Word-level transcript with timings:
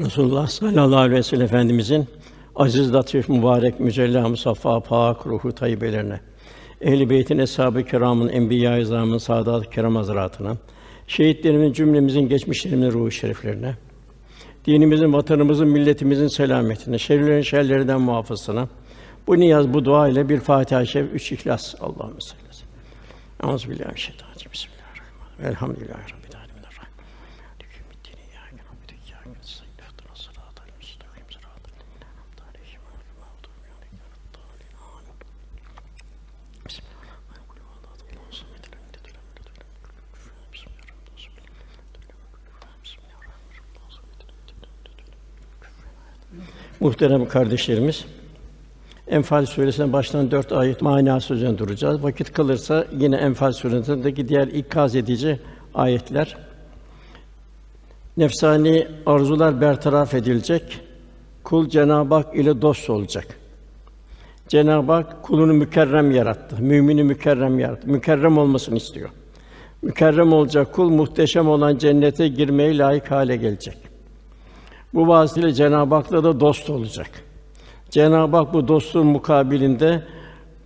Resulullah 0.00 0.46
sallallahu 0.46 0.96
aleyhi 0.96 1.18
ve 1.18 1.22
sellem 1.22 1.44
Efendimizin 1.44 2.06
aziz, 2.56 2.94
latif, 2.94 3.28
mübarek, 3.28 3.80
mücella, 3.80 4.28
musaffa, 4.28 4.80
pak 4.80 5.26
ruhu 5.26 5.52
tayyibelerine, 5.52 6.20
ehl-i 6.80 7.10
beytin, 7.10 7.38
eshab-ı 7.38 7.84
kiramın, 7.84 8.28
enbiya-i 8.28 8.82
izamın, 8.82 9.18
saadat-ı 9.18 9.70
kiram 9.70 9.96
hazretlerine, 9.96 10.54
şehitlerimizin 11.06 11.72
cümlemizin 11.72 12.28
geçmişlerimizin 12.28 12.92
ruhu 12.92 13.10
şeriflerine, 13.10 13.74
dinimizin, 14.66 15.12
vatanımızın, 15.12 15.68
milletimizin 15.68 16.28
selametine, 16.28 16.98
şerlerin 16.98 17.42
şerlerinden 17.42 18.00
muhafazasına, 18.00 18.68
bu 19.26 19.38
niyaz, 19.38 19.74
bu 19.74 19.84
dua 19.84 20.08
ile 20.08 20.28
bir 20.28 20.40
Fatiha-i 20.40 20.86
Şerif, 20.86 21.14
üç 21.14 21.32
İhlas. 21.32 21.74
Allahümme 21.80 22.20
salli 22.20 22.40
aleyhi 22.40 22.48
ve 22.48 22.52
sellem. 22.52 23.50
Euzubillahimineşşeytanirracim. 23.52 24.52
Bismillahirrahmanirrahim. 24.52 25.46
Elhamdülillahi 25.50 26.02
rabbil 26.12 26.36
alemin. 26.38 26.62
Errahman. 26.62 26.88
Maliki 27.40 27.76
yevmiddin. 27.76 28.16
İyyâke 28.30 28.56
na'budu 28.56 28.92
ve 28.92 28.96
iyyâke 29.06 29.30
nestaîn. 29.30 29.68
İhdinas 29.80 30.18
sıratal 30.26 30.68
mustakîm. 30.78 31.26
Sıratal 31.34 31.70
lezîne 31.78 32.04
en'amte 32.10 32.42
aleyhim 32.50 32.82
gayril 32.88 33.16
mağdûbi 33.22 33.68
aleyhim 33.76 33.98
veleddâllîn. 34.04 34.72
Âmin. 34.94 35.18
Bismillahirrahmanirrahim. 36.68 37.46
Kul 37.50 37.58
huvallahu 37.64 37.88
ahad. 37.90 38.00
Allahu 38.12 38.32
samed. 38.40 38.64
Lem 38.72 38.82
yelid 38.88 39.06
ve 39.06 39.10
lem 39.16 39.26
yulad 39.38 39.48
ve 39.54 39.58
lem 39.58 39.68
yekun 40.54 40.72
lahu 40.76 40.90
kufuwen 42.34 42.62
ahad. 42.64 42.82
Bismillahirrahmanirrahim. 42.84 43.54
Muhterem 46.84 47.28
kardeşlerimiz, 47.28 48.04
Enfal 49.08 49.46
suresinin 49.46 49.92
baştan 49.92 50.30
dört 50.30 50.52
ayet 50.52 50.82
manası 50.82 51.34
üzerine 51.34 51.58
duracağız. 51.58 52.02
Vakit 52.02 52.32
kalırsa 52.32 52.86
yine 52.98 53.16
Enfal 53.16 53.52
suresindeki 53.52 54.28
diğer 54.28 54.46
ikaz 54.48 54.96
edici 54.96 55.40
ayetler. 55.74 56.36
Nefsani 58.16 58.88
arzular 59.06 59.60
bertaraf 59.60 60.14
edilecek. 60.14 60.80
Kul 61.44 61.68
Cenab-ı 61.68 62.14
Hak 62.14 62.36
ile 62.36 62.62
dost 62.62 62.90
olacak. 62.90 63.26
Cenab-ı 64.48 64.92
Hak 64.92 65.22
kulunu 65.22 65.52
mükerrem 65.52 66.10
yarattı. 66.10 66.56
Mümini 66.62 67.04
mükerrem 67.04 67.58
yarattı. 67.58 67.88
Mükerrem 67.88 68.38
olmasını 68.38 68.76
istiyor. 68.76 69.10
Mükerrem 69.82 70.32
olacak 70.32 70.72
kul 70.72 70.90
muhteşem 70.90 71.48
olan 71.48 71.78
cennete 71.78 72.28
girmeye 72.28 72.78
layık 72.78 73.10
hale 73.10 73.36
gelecek. 73.36 73.93
Bu 74.94 75.08
vasıtayla 75.08 75.52
Cenab-ı 75.52 75.94
Hak'la 75.94 76.24
da 76.24 76.40
dost 76.40 76.70
olacak. 76.70 77.10
Cenab-ı 77.90 78.36
Hak 78.36 78.54
bu 78.54 78.68
dostluğun 78.68 79.06
mukabilinde 79.06 80.02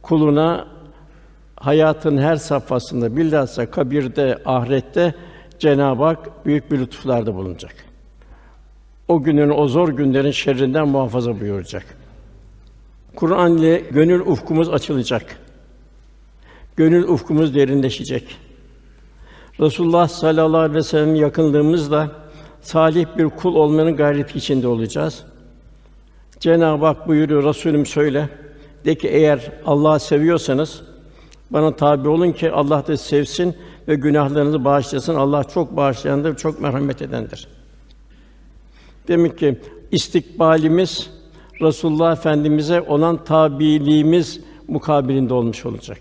kuluna 0.02 0.66
hayatın 1.56 2.18
her 2.18 2.36
safhasında 2.36 3.16
bilhassa 3.16 3.70
kabirde, 3.70 4.38
ahirette 4.44 5.14
Cenab-ı 5.58 6.04
Hak 6.04 6.46
büyük 6.46 6.70
bir 6.70 6.78
lütuflarda 6.78 7.34
bulunacak. 7.34 7.74
O 9.08 9.22
günün, 9.22 9.50
o 9.50 9.68
zor 9.68 9.88
günlerin 9.88 10.30
şerrinden 10.30 10.88
muhafaza 10.88 11.40
buyuracak. 11.40 11.84
Kur'an 13.16 13.58
ile 13.58 13.78
gönül 13.78 14.20
ufkumuz 14.20 14.68
açılacak. 14.68 15.38
Gönül 16.76 17.08
ufkumuz 17.08 17.54
derinleşecek. 17.54 18.36
Resulullah 19.60 20.08
sallallahu 20.08 20.60
aleyhi 20.60 20.74
ve 20.74 20.82
sellem 20.82 21.14
yakınlığımızla 21.14 22.10
salih 22.68 23.06
bir 23.18 23.28
kul 23.28 23.54
olmanın 23.54 23.96
gayreti 23.96 24.38
içinde 24.38 24.68
olacağız. 24.68 25.24
Cenab-ı 26.40 26.86
Hak 26.86 27.08
buyuruyor, 27.08 27.44
Resulüm 27.44 27.86
söyle. 27.86 28.28
De 28.84 28.94
ki 28.94 29.08
eğer 29.08 29.52
Allah'ı 29.66 30.00
seviyorsanız 30.00 30.82
bana 31.50 31.76
tabi 31.76 32.08
olun 32.08 32.32
ki 32.32 32.50
Allah 32.52 32.86
da 32.86 32.96
sevsin 32.96 33.56
ve 33.88 33.94
günahlarınızı 33.94 34.64
bağışlasın. 34.64 35.14
Allah 35.14 35.44
çok 35.44 35.76
bağışlayandır, 35.76 36.36
çok 36.36 36.60
merhamet 36.60 37.02
edendir. 37.02 37.48
Demek 39.08 39.38
ki 39.38 39.58
istikbalimiz 39.90 41.10
Resulullah 41.60 42.12
Efendimize 42.12 42.80
olan 42.80 43.24
tabiliğimiz 43.24 44.40
mukabilinde 44.68 45.34
olmuş 45.34 45.66
olacak. 45.66 45.98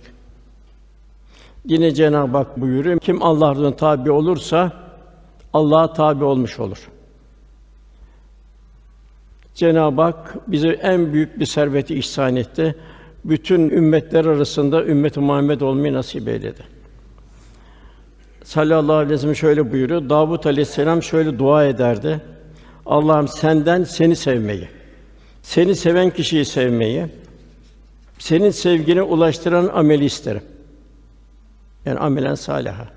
Yine 1.65 1.91
Cenab-ı 1.91 2.37
Hak 2.37 2.61
buyuruyor, 2.61 2.99
kim 2.99 3.23
Allah'ın 3.23 3.71
tabi 3.71 4.11
olursa 4.11 4.86
Allah'a 5.57 5.93
tabi 5.93 6.23
olmuş 6.23 6.59
olur. 6.59 6.89
Cenab-ı 9.55 10.01
Hak 10.01 10.35
bize 10.47 10.69
en 10.69 11.13
büyük 11.13 11.39
bir 11.39 11.45
serveti 11.45 11.95
ihsan 11.95 12.35
etti. 12.35 12.75
Bütün 13.25 13.69
ümmetler 13.69 14.25
arasında 14.25 14.85
ümmet-i 14.85 15.19
Muhammed 15.19 15.61
olmayı 15.61 15.93
nasip 15.93 16.27
eyledi. 16.27 16.63
Sallallahu 18.43 18.95
aleyhi 18.95 19.13
ve 19.13 19.17
sellem 19.17 19.35
şöyle 19.35 19.71
buyuruyor. 19.71 20.09
Davud 20.09 20.43
aleyhisselam 20.43 21.03
şöyle 21.03 21.39
dua 21.39 21.65
ederdi. 21.65 22.21
Allah'ım 22.85 23.27
senden 23.27 23.83
seni 23.83 24.15
sevmeyi, 24.15 24.67
seni 25.41 25.75
seven 25.75 26.09
kişiyi 26.09 26.45
sevmeyi, 26.45 27.05
senin 28.19 28.49
sevgine 28.51 29.01
ulaştıran 29.01 29.67
ameli 29.73 30.05
isterim. 30.05 30.43
Yani 31.85 31.99
amelen 31.99 32.35
salaha. 32.35 32.96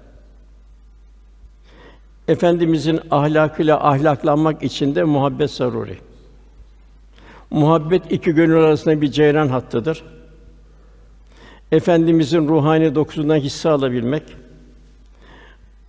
Efendimizin 2.31 3.01
ahlakıyla 3.11 3.89
ahlaklanmak 3.89 4.63
için 4.63 4.95
de 4.95 5.05
muhabbet 5.05 5.51
zaruri. 5.51 5.99
Muhabbet 7.51 8.13
iki 8.13 8.35
gönül 8.35 8.57
arasında 8.57 9.01
bir 9.01 9.11
ceyran 9.11 9.49
hattıdır. 9.49 10.05
Efendimizin 11.73 12.49
ruhani 12.49 12.95
dokusundan 12.95 13.37
hisse 13.37 13.69
alabilmek, 13.69 14.23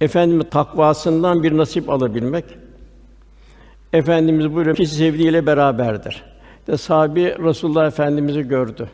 Efendimiz 0.02 0.46
takvasından 0.52 1.44
bir 1.44 1.58
nasip 1.58 1.90
alabilmek, 1.90 2.46
Efendimiz 3.94 4.54
buyuruyor, 4.54 4.76
kişi 4.76 4.96
sevdiğiyle 4.96 5.46
beraberdir. 5.46 6.24
De 6.68 6.78
sahabi 6.78 7.36
Resulullah 7.40 7.88
Efendimizi 7.88 8.42
gördü. 8.42 8.90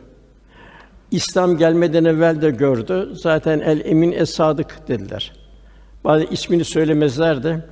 İslam 1.10 1.56
gelmeden 1.56 2.04
evvel 2.04 2.42
de 2.42 2.50
gördü. 2.50 3.10
Zaten 3.12 3.60
el 3.60 3.80
emin 3.84 4.12
es 4.12 4.30
sadık 4.30 4.88
dediler. 4.88 5.37
Bazı 6.08 6.24
ismini 6.24 6.64
söylemezlerdi. 6.64 7.64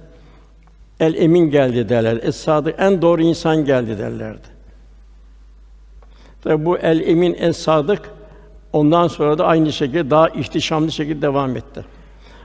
El 1.01 1.15
emin 1.15 1.51
geldi 1.51 1.89
derler. 1.89 2.21
Es 2.23 2.37
sadık 2.37 2.75
en 2.79 3.03
doğru 3.03 3.23
insan 3.23 3.65
geldi 3.65 3.99
derlerdi. 3.99 4.47
Tabi 6.43 6.65
bu 6.65 6.79
el 6.79 7.01
emin 7.01 7.35
en 7.35 7.51
sadık 7.51 8.11
ondan 8.73 9.09
sonra 9.09 9.39
da 9.39 9.47
aynı 9.47 9.73
şekilde 9.73 10.11
daha 10.11 10.29
ihtişamlı 10.29 10.93
şekilde 10.93 11.23
devam 11.23 11.57
etti. 11.57 11.85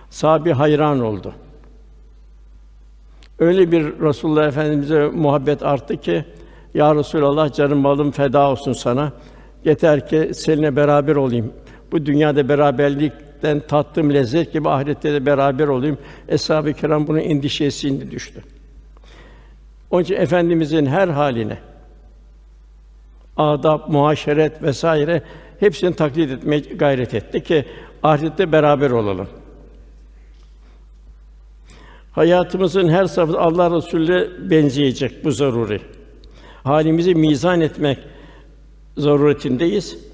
Sahabi 0.09 0.51
hayran 0.51 0.99
oldu. 0.99 1.33
Öyle 3.39 3.71
bir 3.71 3.83
Resulullah 3.99 4.47
Efendimize 4.47 5.07
muhabbet 5.07 5.63
arttı 5.63 5.97
ki 5.97 6.25
ya 6.73 6.95
Resulallah 6.95 7.53
canım 7.53 7.79
malım 7.79 8.11
feda 8.11 8.49
olsun 8.49 8.73
sana. 8.73 9.11
Yeter 9.65 10.07
ki 10.07 10.31
seninle 10.33 10.75
beraber 10.75 11.15
olayım. 11.15 11.53
Bu 11.91 12.05
dünyada 12.05 12.49
beraberlikten 13.43 13.67
tattığım 13.67 14.13
lezzet 14.13 14.53
gibi 14.53 14.69
ahirette 14.69 15.13
de 15.13 15.25
beraber 15.25 15.67
olayım. 15.67 15.97
Eshab-ı 16.27 16.73
kiram 16.73 17.07
bunun 17.07 17.19
endişesinde 17.19 18.11
düştü. 18.11 18.43
Onun 19.91 20.03
için 20.03 20.15
efendimizin 20.15 20.85
her 20.85 21.07
haline 21.07 21.57
adab, 23.37 23.89
muaşeret 23.89 24.63
vesaire 24.63 25.21
hepsini 25.59 25.95
taklit 25.95 26.31
etmeye 26.31 26.59
gayret 26.59 27.13
etti 27.13 27.43
ki 27.43 27.65
ahirette 28.03 28.51
beraber 28.51 28.91
olalım. 28.91 29.27
Hayatımızın 32.11 32.89
her 32.89 33.05
safhası 33.05 33.39
Allah 33.39 33.77
Resulü'ne 33.77 34.49
benzeyecek 34.49 35.25
bu 35.25 35.31
zaruri. 35.31 35.81
Halimizi 36.63 37.15
mizan 37.15 37.61
etmek 37.61 37.97
zaruretindeyiz. 38.97 40.10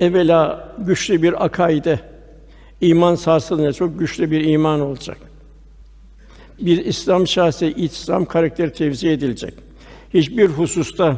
Evvela 0.00 0.74
güçlü 0.78 1.22
bir 1.22 1.44
akaide, 1.44 2.00
iman 2.80 3.14
sarsılınca 3.14 3.72
çok 3.72 3.98
güçlü 3.98 4.30
bir 4.30 4.44
iman 4.44 4.80
olacak. 4.80 5.18
Bir 6.60 6.84
İslam 6.84 7.26
şahsi, 7.26 7.72
İslam 7.76 8.24
karakteri 8.24 8.72
tevzi 8.72 9.08
edilecek. 9.08 9.54
Hiçbir 10.14 10.46
hususta 10.46 11.16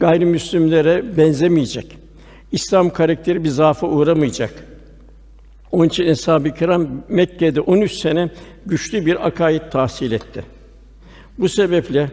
gayrimüslimlere 0.00 1.16
benzemeyecek. 1.16 1.96
İslam 2.52 2.90
karakteri 2.90 3.44
bir 3.44 3.48
zaafa 3.48 3.86
uğramayacak. 3.86 4.66
Onun 5.72 5.88
için 5.88 6.04
Eshab-ı 6.04 6.54
Kiram 6.54 6.86
Mekke'de 7.08 7.60
13 7.60 7.92
sene 7.92 8.30
güçlü 8.66 9.06
bir 9.06 9.26
akaid 9.26 9.62
tahsil 9.70 10.12
etti. 10.12 10.44
Bu 11.38 11.48
sebeple 11.48 12.10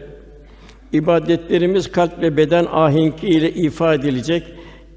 ibadetlerimiz 0.92 1.92
kalp 1.92 2.20
ve 2.22 2.36
beden 2.36 2.66
ahenki 2.70 3.28
ile 3.28 3.52
ifa 3.52 3.94
edilecek. 3.94 4.46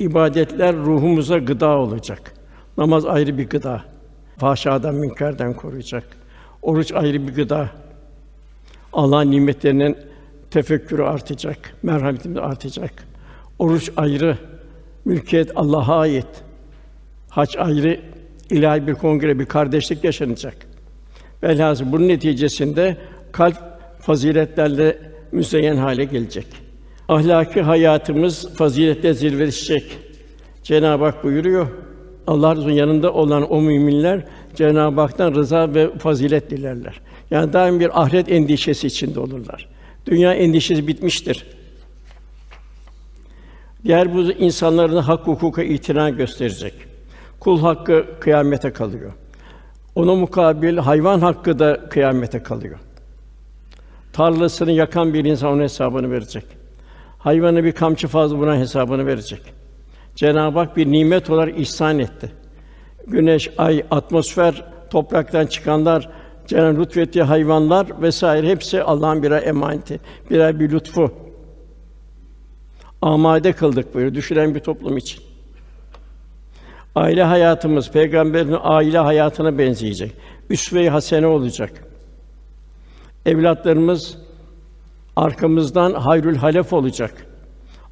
İbadetler 0.01 0.75
ruhumuza 0.75 1.37
gıda 1.37 1.77
olacak. 1.77 2.33
Namaz 2.77 3.05
ayrı 3.05 3.37
bir 3.37 3.49
gıda. 3.49 3.83
Fahşadan, 4.37 4.95
münkerden 4.95 5.53
koruyacak. 5.53 6.03
Oruç 6.61 6.91
ayrı 6.91 7.27
bir 7.27 7.33
gıda. 7.33 7.69
Allah'ın 8.93 9.31
nimetlerinin 9.31 9.97
tefekkürü 10.51 11.03
artacak, 11.03 11.57
merhametimiz 11.83 12.37
artacak. 12.37 12.91
Oruç 13.59 13.91
ayrı, 13.97 14.37
mülkiyet 15.05 15.51
Allah'a 15.55 15.99
ait. 15.99 16.27
Hac 17.29 17.55
ayrı, 17.57 17.99
ilahi 18.49 18.87
bir 18.87 18.93
kongre, 18.93 19.39
bir 19.39 19.45
kardeşlik 19.45 20.03
yaşanacak. 20.03 20.55
Velhâsıl 21.43 21.91
bunun 21.91 22.07
neticesinde 22.07 22.97
kalp 23.31 23.57
faziletlerle 23.99 24.97
müzeyyen 25.31 25.77
hale 25.77 26.03
gelecek. 26.05 26.60
Ahlaki 27.09 27.61
hayatımız 27.61 28.55
faziletle 28.55 29.13
zirveleşecek. 29.13 29.99
Cenab-ı 30.63 31.03
Hak 31.03 31.23
buyuruyor. 31.23 31.67
Allah'ın 32.27 32.71
yanında 32.71 33.13
olan 33.13 33.51
o 33.51 33.61
müminler 33.61 34.25
Cenab-ı 34.55 35.01
Hak'tan 35.01 35.35
rıza 35.35 35.73
ve 35.73 35.97
fazilet 35.97 36.49
dilerler. 36.49 37.01
Yani 37.31 37.53
daim 37.53 37.79
bir 37.79 38.01
ahiret 38.01 38.31
endişesi 38.31 38.87
içinde 38.87 39.19
olurlar. 39.19 39.69
Dünya 40.05 40.33
endişesi 40.33 40.87
bitmiştir. 40.87 41.45
Diğer 43.83 44.13
bu 44.13 44.21
insanların 44.21 44.97
hak 44.97 45.27
hukuka 45.27 45.63
itina 45.63 46.09
gösterecek. 46.09 46.73
Kul 47.39 47.59
hakkı 47.59 48.05
kıyamete 48.19 48.73
kalıyor. 48.73 49.11
Ona 49.95 50.15
mukabil 50.15 50.77
hayvan 50.77 51.19
hakkı 51.19 51.59
da 51.59 51.89
kıyamete 51.89 52.43
kalıyor. 52.43 52.79
Tarlasını 54.13 54.71
yakan 54.71 55.13
bir 55.13 55.25
insan 55.25 55.51
onun 55.51 55.61
hesabını 55.61 56.11
verecek. 56.11 56.43
Hayvanı 57.23 57.63
bir 57.63 57.71
kamçı 57.71 58.07
fazla 58.07 58.39
buna 58.39 58.57
hesabını 58.57 59.05
verecek. 59.05 59.41
Cenab-ı 60.15 60.59
Hak 60.59 60.77
bir 60.77 60.91
nimet 60.91 61.29
olarak 61.29 61.59
ihsan 61.59 61.99
etti. 61.99 62.31
Güneş, 63.07 63.51
ay, 63.57 63.83
atmosfer, 63.91 64.65
topraktan 64.89 65.45
çıkanlar, 65.45 66.09
Cenab-ı 66.47 66.81
lütfettiği 66.81 67.23
hayvanlar 67.23 68.01
vesaire 68.01 68.49
hepsi 68.49 68.83
Allah'ın 68.83 69.23
birer 69.23 69.43
emaneti, 69.43 69.99
birer 70.29 70.59
bir 70.59 70.71
lütfu. 70.71 71.13
Amade 73.01 73.53
kıldık 73.53 73.95
böyle 73.95 74.15
düşünen 74.15 74.55
bir 74.55 74.59
toplum 74.59 74.97
için. 74.97 75.23
Aile 76.95 77.23
hayatımız 77.23 77.91
peygamberin 77.91 78.57
aile 78.61 78.97
hayatına 78.97 79.57
benzeyecek. 79.57 80.11
Üsve-i 80.49 80.89
hasene 80.89 81.27
olacak. 81.27 81.71
Evlatlarımız 83.25 84.17
arkamızdan 85.15 85.93
hayrül 85.93 86.35
halef 86.35 86.73
olacak. 86.73 87.25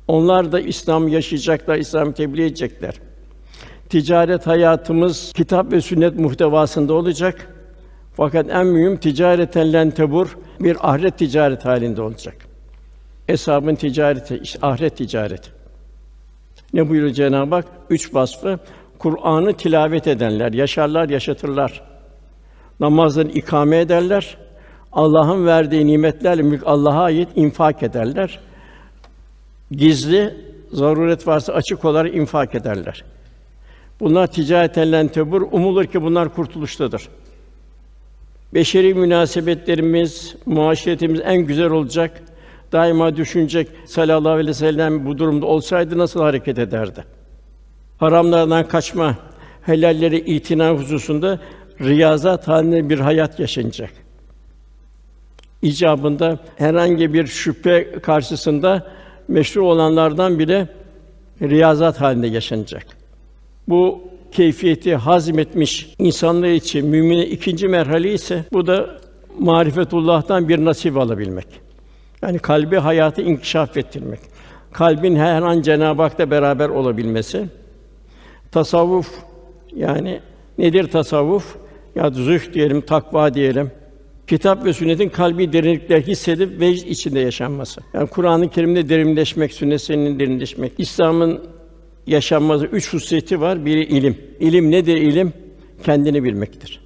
Onlar 0.08 0.52
da 0.52 0.60
İslam 0.60 1.08
yaşayacaklar, 1.08 1.78
İslam 1.78 2.12
tebliğ 2.12 2.46
edecekler. 2.46 2.96
Ticaret 3.90 4.48
hayatımız 4.48 5.34
kitap 5.34 5.72
ve 5.72 5.82
sünnet 5.82 6.20
muhtevasında 6.20 6.94
olacak. 6.94 7.56
Fakat 8.14 8.50
en 8.50 8.68
mühim 8.68 8.98
ticareten 8.98 9.74
len 9.74 9.92
tebur 9.92 10.38
bir 10.60 10.90
ahiret 10.90 11.18
ticaret 11.18 11.66
halinde 11.66 12.02
olacak. 12.02 12.36
Hesabın 13.28 13.76
ticareti, 13.76 14.40
işte 14.44 14.60
ahiret 14.62 14.98
ticareti. 14.98 15.50
Ne 16.74 16.90
buyuruyor 16.90 17.14
Cenab-ı 17.14 17.56
Hak? 17.56 17.66
Üç 17.90 18.14
vasfı. 18.14 18.60
Kur'an'ı 19.00 19.54
tilavet 19.54 20.08
edenler, 20.08 20.54
yaşarlar, 20.54 21.10
yaşatırlar. 21.10 21.82
Namazını 22.80 23.32
ikame 23.32 23.78
ederler. 23.78 24.38
Allah'ın 24.94 25.46
verdiği 25.46 25.88
nimetlerle 25.88 26.42
mülk 26.42 26.64
Allah'a 26.66 27.04
ait 27.04 27.30
infak 27.36 27.84
ederler. 27.84 28.40
Gizli, 29.72 30.36
zaruret 30.72 31.28
varsa 31.28 31.54
açık 31.54 31.86
olarak 31.86 32.16
infak 32.16 32.56
ederler. 32.56 33.04
Bunlar 34.00 34.28
ticareten 34.28 35.08
tebur 35.08 35.42
umulur 35.42 35.86
ki 35.86 36.02
bunlar 36.02 36.34
kurtuluştadır. 36.34 37.10
Beşeri 38.54 38.94
münasebetlerimiz, 38.94 40.36
muaşeretimiz 40.46 41.22
en 41.24 41.38
güzel 41.38 41.70
olacak. 41.70 42.22
Daima 42.72 43.16
düşünecek 43.16 43.68
sallallahu 43.86 44.32
aleyhi 44.32 44.50
ve 44.50 44.54
sellem 44.54 45.06
bu 45.06 45.18
durumda 45.18 45.46
olsaydı 45.46 45.98
nasıl 45.98 46.22
hareket 46.22 46.60
ederdi? 46.60 47.04
Haramlardan 47.98 48.68
kaçma, 48.68 49.16
helalleri 49.62 50.18
itina 50.18 50.72
hususunda 50.72 51.40
riyazat 51.82 52.48
halinde 52.48 52.90
bir 52.90 53.00
hayat 53.00 53.40
yaşanacak. 53.40 53.92
İcabında 55.62 56.40
herhangi 56.56 57.14
bir 57.14 57.28
şüphe 57.28 57.92
karşısında 57.92 58.88
meşru 59.28 59.66
olanlardan 59.66 60.40
bile 60.40 60.68
riyazat 61.42 62.02
halinde 62.02 62.28
yaşanacak. 62.28 62.86
Bu 63.68 64.02
keyfiyeti 64.32 64.96
hazmetmiş 64.96 65.94
insanlar 66.00 66.48
için 66.48 66.88
mümine 66.88 67.26
ikinci 67.26 67.68
merhale 67.68 68.14
ise 68.14 68.46
bu 68.54 68.68
da 68.68 69.00
marifetullah'tan 69.40 70.50
bir 70.50 70.66
nasip 70.66 70.98
alabilmek. 70.98 71.48
Yani 72.22 72.40
kalbi 72.40 72.76
hayatı 72.76 73.22
inkişaf 73.22 73.78
ettirmek. 73.78 74.20
Kalbin 74.72 75.16
her 75.16 75.42
an 75.42 75.62
Cenab-ı 75.62 76.02
Hak'ta 76.02 76.32
beraber 76.32 76.70
olabilmesi. 76.70 77.46
Tasavvuf 78.52 79.08
yani 79.76 80.20
nedir 80.58 80.92
tasavvuf? 80.92 81.56
Ya 81.96 82.10
zühd 82.10 82.54
diyelim, 82.54 82.82
takva 82.82 83.34
diyelim. 83.34 83.72
Kitap 84.30 84.66
ve 84.66 84.74
sünnetin 84.74 85.10
kalbi 85.10 85.54
derinlikler 85.54 86.02
hissedip 86.02 86.62
vecd 86.62 86.88
içinde 86.88 87.20
yaşanması. 87.20 87.82
Yani 87.94 88.08
Kur'an-ı 88.08 88.50
Kerim'de 88.50 88.90
derinleşmek, 88.90 89.54
sünnet 89.54 89.82
seninin 89.82 90.20
derinleşmek. 90.20 90.72
İslam'ın 90.78 91.40
yaşanması 92.08 92.66
üç 92.66 92.94
hususiyeti 92.94 93.42
var. 93.42 93.66
Biri 93.66 93.84
ilim. 93.84 94.18
İlim 94.40 94.72
nedir 94.72 94.98
ilim? 94.98 95.34
Kendini 95.84 96.24
bilmektir. 96.24 96.82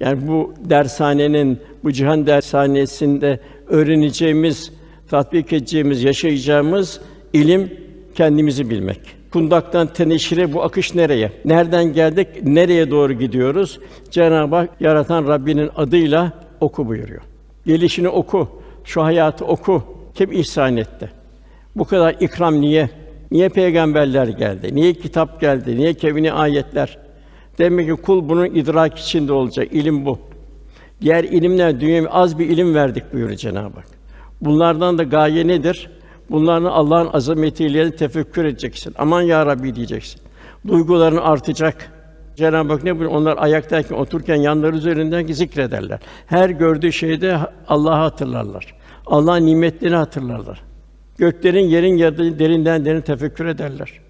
Yani 0.00 0.28
bu 0.28 0.54
dershanenin, 0.64 1.58
bu 1.84 1.92
cihan 1.92 2.26
dershanesinde 2.26 3.40
öğreneceğimiz, 3.66 4.72
tatbik 5.10 5.52
edeceğimiz, 5.52 6.04
yaşayacağımız 6.04 7.00
ilim 7.32 7.70
kendimizi 8.14 8.70
bilmek. 8.70 9.00
Kundaktan 9.30 9.86
teneşire 9.86 10.52
bu 10.52 10.62
akış 10.62 10.94
nereye? 10.94 11.32
Nereden 11.44 11.92
geldik? 11.92 12.28
Nereye 12.42 12.90
doğru 12.90 13.12
gidiyoruz? 13.12 13.78
Cenab-ı 14.10 14.56
Hak 14.56 14.70
yaratan 14.80 15.28
Rabbinin 15.28 15.70
adıyla 15.76 16.51
oku 16.62 16.88
buyuruyor. 16.88 17.22
Gelişini 17.66 18.08
oku, 18.08 18.48
şu 18.84 19.02
hayatı 19.02 19.44
oku. 19.44 19.82
Kim 20.14 20.32
ihsan 20.32 20.76
etti? 20.76 21.10
Bu 21.76 21.84
kadar 21.84 22.16
ikram 22.20 22.60
niye? 22.60 22.90
Niye 23.30 23.48
peygamberler 23.48 24.28
geldi? 24.28 24.74
Niye 24.74 24.94
kitap 24.94 25.40
geldi? 25.40 25.76
Niye 25.76 25.94
kevni 25.94 26.32
ayetler? 26.32 26.98
Demek 27.58 27.88
ki 27.88 28.02
kul 28.02 28.28
bunun 28.28 28.44
idrak 28.46 28.98
içinde 28.98 29.32
olacak. 29.32 29.68
İlim 29.72 30.06
bu. 30.06 30.18
Diğer 31.00 31.24
ilimler 31.24 31.80
dünyaya 31.80 32.08
az 32.10 32.38
bir 32.38 32.46
ilim 32.46 32.74
verdik 32.74 33.12
buyuruyor 33.12 33.38
Cenab-ı 33.38 33.76
Hak. 33.76 33.86
Bunlardan 34.40 34.98
da 34.98 35.02
gaye 35.02 35.46
nedir? 35.46 35.90
Bunların 36.30 36.64
Allah'ın 36.64 37.08
azametiyle 37.12 37.96
tefekkür 37.96 38.44
edeceksin. 38.44 38.94
Aman 38.98 39.22
ya 39.22 39.46
Rabbi 39.46 39.74
diyeceksin. 39.74 40.20
Duyguların 40.68 41.16
artacak. 41.16 41.92
Cenab-ı 42.36 42.72
Hak 42.72 42.84
ne 42.84 42.98
buyuruyor? 42.98 43.20
Onlar 43.20 43.36
ayaktayken, 43.38 43.96
otururken 43.96 44.36
yanları 44.36 44.76
üzerinden 44.76 45.26
zikrederler. 45.26 45.98
Her 46.26 46.50
gördüğü 46.50 46.92
şeyde 46.92 47.38
Allah'ı 47.68 47.94
hatırlarlar. 47.94 48.74
Allah'ın 49.06 49.46
nimetlerini 49.46 49.96
hatırlarlar. 49.96 50.62
Göklerin, 51.18 51.66
yerin 51.66 51.96
yarattığı 51.96 52.38
derinden 52.38 52.84
derin 52.84 53.00
tefekkür 53.00 53.46
ederler. 53.46 54.00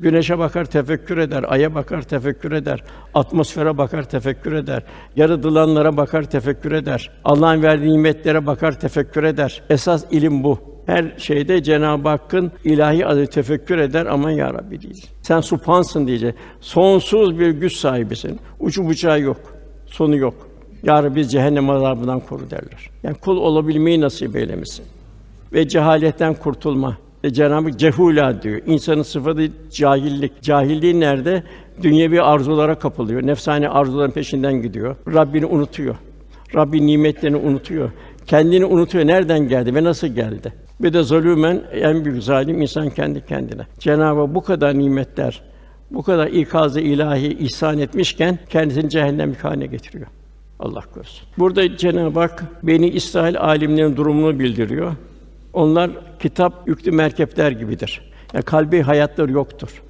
Güneşe 0.00 0.38
bakar, 0.38 0.64
tefekkür 0.64 1.18
eder, 1.18 1.44
aya 1.48 1.74
bakar, 1.74 2.02
tefekkür 2.02 2.52
eder, 2.52 2.84
atmosfere 3.14 3.78
bakar, 3.78 4.02
tefekkür 4.02 4.52
eder, 4.52 4.82
yaratılanlara 5.16 5.96
bakar, 5.96 6.22
tefekkür 6.22 6.72
eder, 6.72 7.10
Allah'ın 7.24 7.62
verdiği 7.62 7.92
nimetlere 7.92 8.46
bakar, 8.46 8.80
tefekkür 8.80 9.24
eder. 9.24 9.62
Esas 9.70 10.04
ilim 10.10 10.44
bu. 10.44 10.71
Her 10.86 11.12
şeyde 11.16 11.62
Cenab-ı 11.62 12.08
Hakk'ın 12.08 12.52
ilahi 12.64 13.06
adı 13.06 13.26
tefekkür 13.26 13.78
eder 13.78 14.06
aman 14.06 14.30
ya 14.30 14.54
Rabbi 14.54 14.80
diyecek. 14.80 15.10
Sen 15.22 15.40
supansın 15.40 16.06
diyecek. 16.06 16.34
Sonsuz 16.60 17.38
bir 17.38 17.50
güç 17.50 17.76
sahibisin. 17.76 18.38
Ucu 18.60 18.86
bucağı 18.86 19.20
yok. 19.20 19.40
Sonu 19.86 20.16
yok. 20.16 20.34
Ya 20.82 21.02
Rabbi 21.02 21.28
cehennem 21.28 21.70
azabından 21.70 22.20
koru 22.20 22.50
derler. 22.50 22.90
Yani 23.02 23.14
kul 23.14 23.36
olabilmeyi 23.36 24.00
nasip 24.00 24.36
eylemesin. 24.36 24.84
Ve 25.52 25.68
cehaletten 25.68 26.34
kurtulma. 26.34 26.98
Ve 27.24 27.32
Cenab-ı 27.32 27.78
cehula 27.78 28.42
diyor. 28.42 28.60
İnsanın 28.66 29.02
sıfatı 29.02 29.48
cahillik. 29.70 30.42
Cahilliği 30.42 31.00
nerede? 31.00 31.42
Dünyevi 31.82 32.22
arzulara 32.22 32.78
kapılıyor. 32.78 33.26
Nefsani 33.26 33.68
arzuların 33.68 34.10
peşinden 34.10 34.62
gidiyor. 34.62 34.96
Rabbini 35.14 35.46
unutuyor. 35.46 35.94
Rabbi 36.54 36.86
nimetlerini 36.86 37.36
unutuyor. 37.36 37.90
Kendini 38.26 38.64
unutuyor. 38.64 39.06
Nereden 39.06 39.48
geldi 39.48 39.74
ve 39.74 39.84
nasıl 39.84 40.06
geldi? 40.06 40.52
Bir 40.82 40.92
de 40.92 41.02
zulümen 41.02 41.62
en 41.72 42.04
büyük 42.04 42.22
zalim 42.22 42.62
insan 42.62 42.90
kendi 42.90 43.26
kendine. 43.26 43.62
Cenab-ı 43.78 44.34
bu 44.34 44.42
kadar 44.42 44.78
nimetler, 44.78 45.42
bu 45.90 46.02
kadar 46.02 46.26
ikazı 46.26 46.80
ilahi 46.80 47.38
ihsan 47.38 47.78
etmişken 47.78 48.38
kendisini 48.48 48.90
cehennem 48.90 49.34
haline 49.34 49.66
getiriyor. 49.66 50.06
Allah 50.60 50.80
korusun. 50.94 51.28
Burada 51.38 51.76
Cenab-ı 51.76 52.20
Hak 52.20 52.44
Beni 52.62 52.88
İsrail 52.88 53.38
alimlerinin 53.38 53.96
durumunu 53.96 54.38
bildiriyor. 54.38 54.92
Onlar 55.52 55.90
kitap 56.20 56.68
yüklü 56.68 56.92
merkepler 56.92 57.50
gibidir. 57.52 58.12
Yani 58.34 58.44
kalbi 58.44 58.82
hayatları 58.82 59.32
yoktur. 59.32 59.82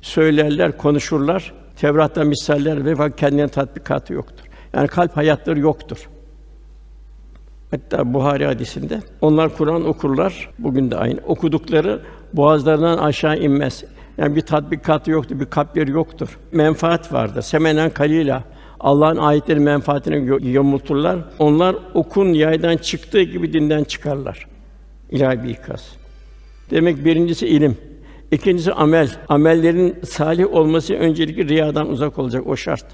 Söylerler, 0.00 0.78
konuşurlar. 0.78 1.52
Tevrat'ta 1.76 2.24
misaller 2.24 2.84
ve 2.86 3.12
kendine 3.16 3.48
tatbikatı 3.48 4.12
yoktur. 4.12 4.44
Yani 4.74 4.88
kalp 4.88 5.16
hayatları 5.16 5.60
yoktur. 5.60 6.08
Hatta 7.70 8.14
Buhari 8.14 8.46
hadisinde 8.46 9.00
onlar 9.20 9.56
Kur'an 9.56 9.88
okurlar. 9.88 10.50
Bugün 10.58 10.90
de 10.90 10.96
aynı. 10.96 11.20
Okudukları 11.26 12.00
boğazlarından 12.32 12.98
aşağı 12.98 13.38
inmez. 13.38 13.84
Yani 14.18 14.36
bir 14.36 14.40
tatbikatı 14.40 15.10
yoktur, 15.10 15.40
bir 15.40 15.46
kalpleri 15.46 15.90
yoktur. 15.90 16.38
Menfaat 16.52 17.12
vardır. 17.12 17.42
Semenen 17.42 17.90
kalila. 17.90 18.44
Allah'ın 18.80 19.16
ayetleri 19.16 19.60
menfaatine 19.60 20.48
yamulturlar. 20.50 21.18
Onlar 21.38 21.76
okun 21.94 22.26
yaydan 22.28 22.76
çıktığı 22.76 23.22
gibi 23.22 23.52
dinden 23.52 23.84
çıkarlar. 23.84 24.46
İlahi 25.10 25.42
bir 25.42 25.48
ikaz. 25.48 25.96
Demek 26.70 27.04
birincisi 27.04 27.46
ilim. 27.46 27.76
İkincisi 28.30 28.72
amel. 28.72 29.10
Amellerin 29.28 29.96
salih 30.04 30.54
olması 30.54 30.94
öncelikle 30.94 31.44
riyadan 31.44 31.88
uzak 31.88 32.18
olacak 32.18 32.46
o 32.46 32.56
şart. 32.56 32.84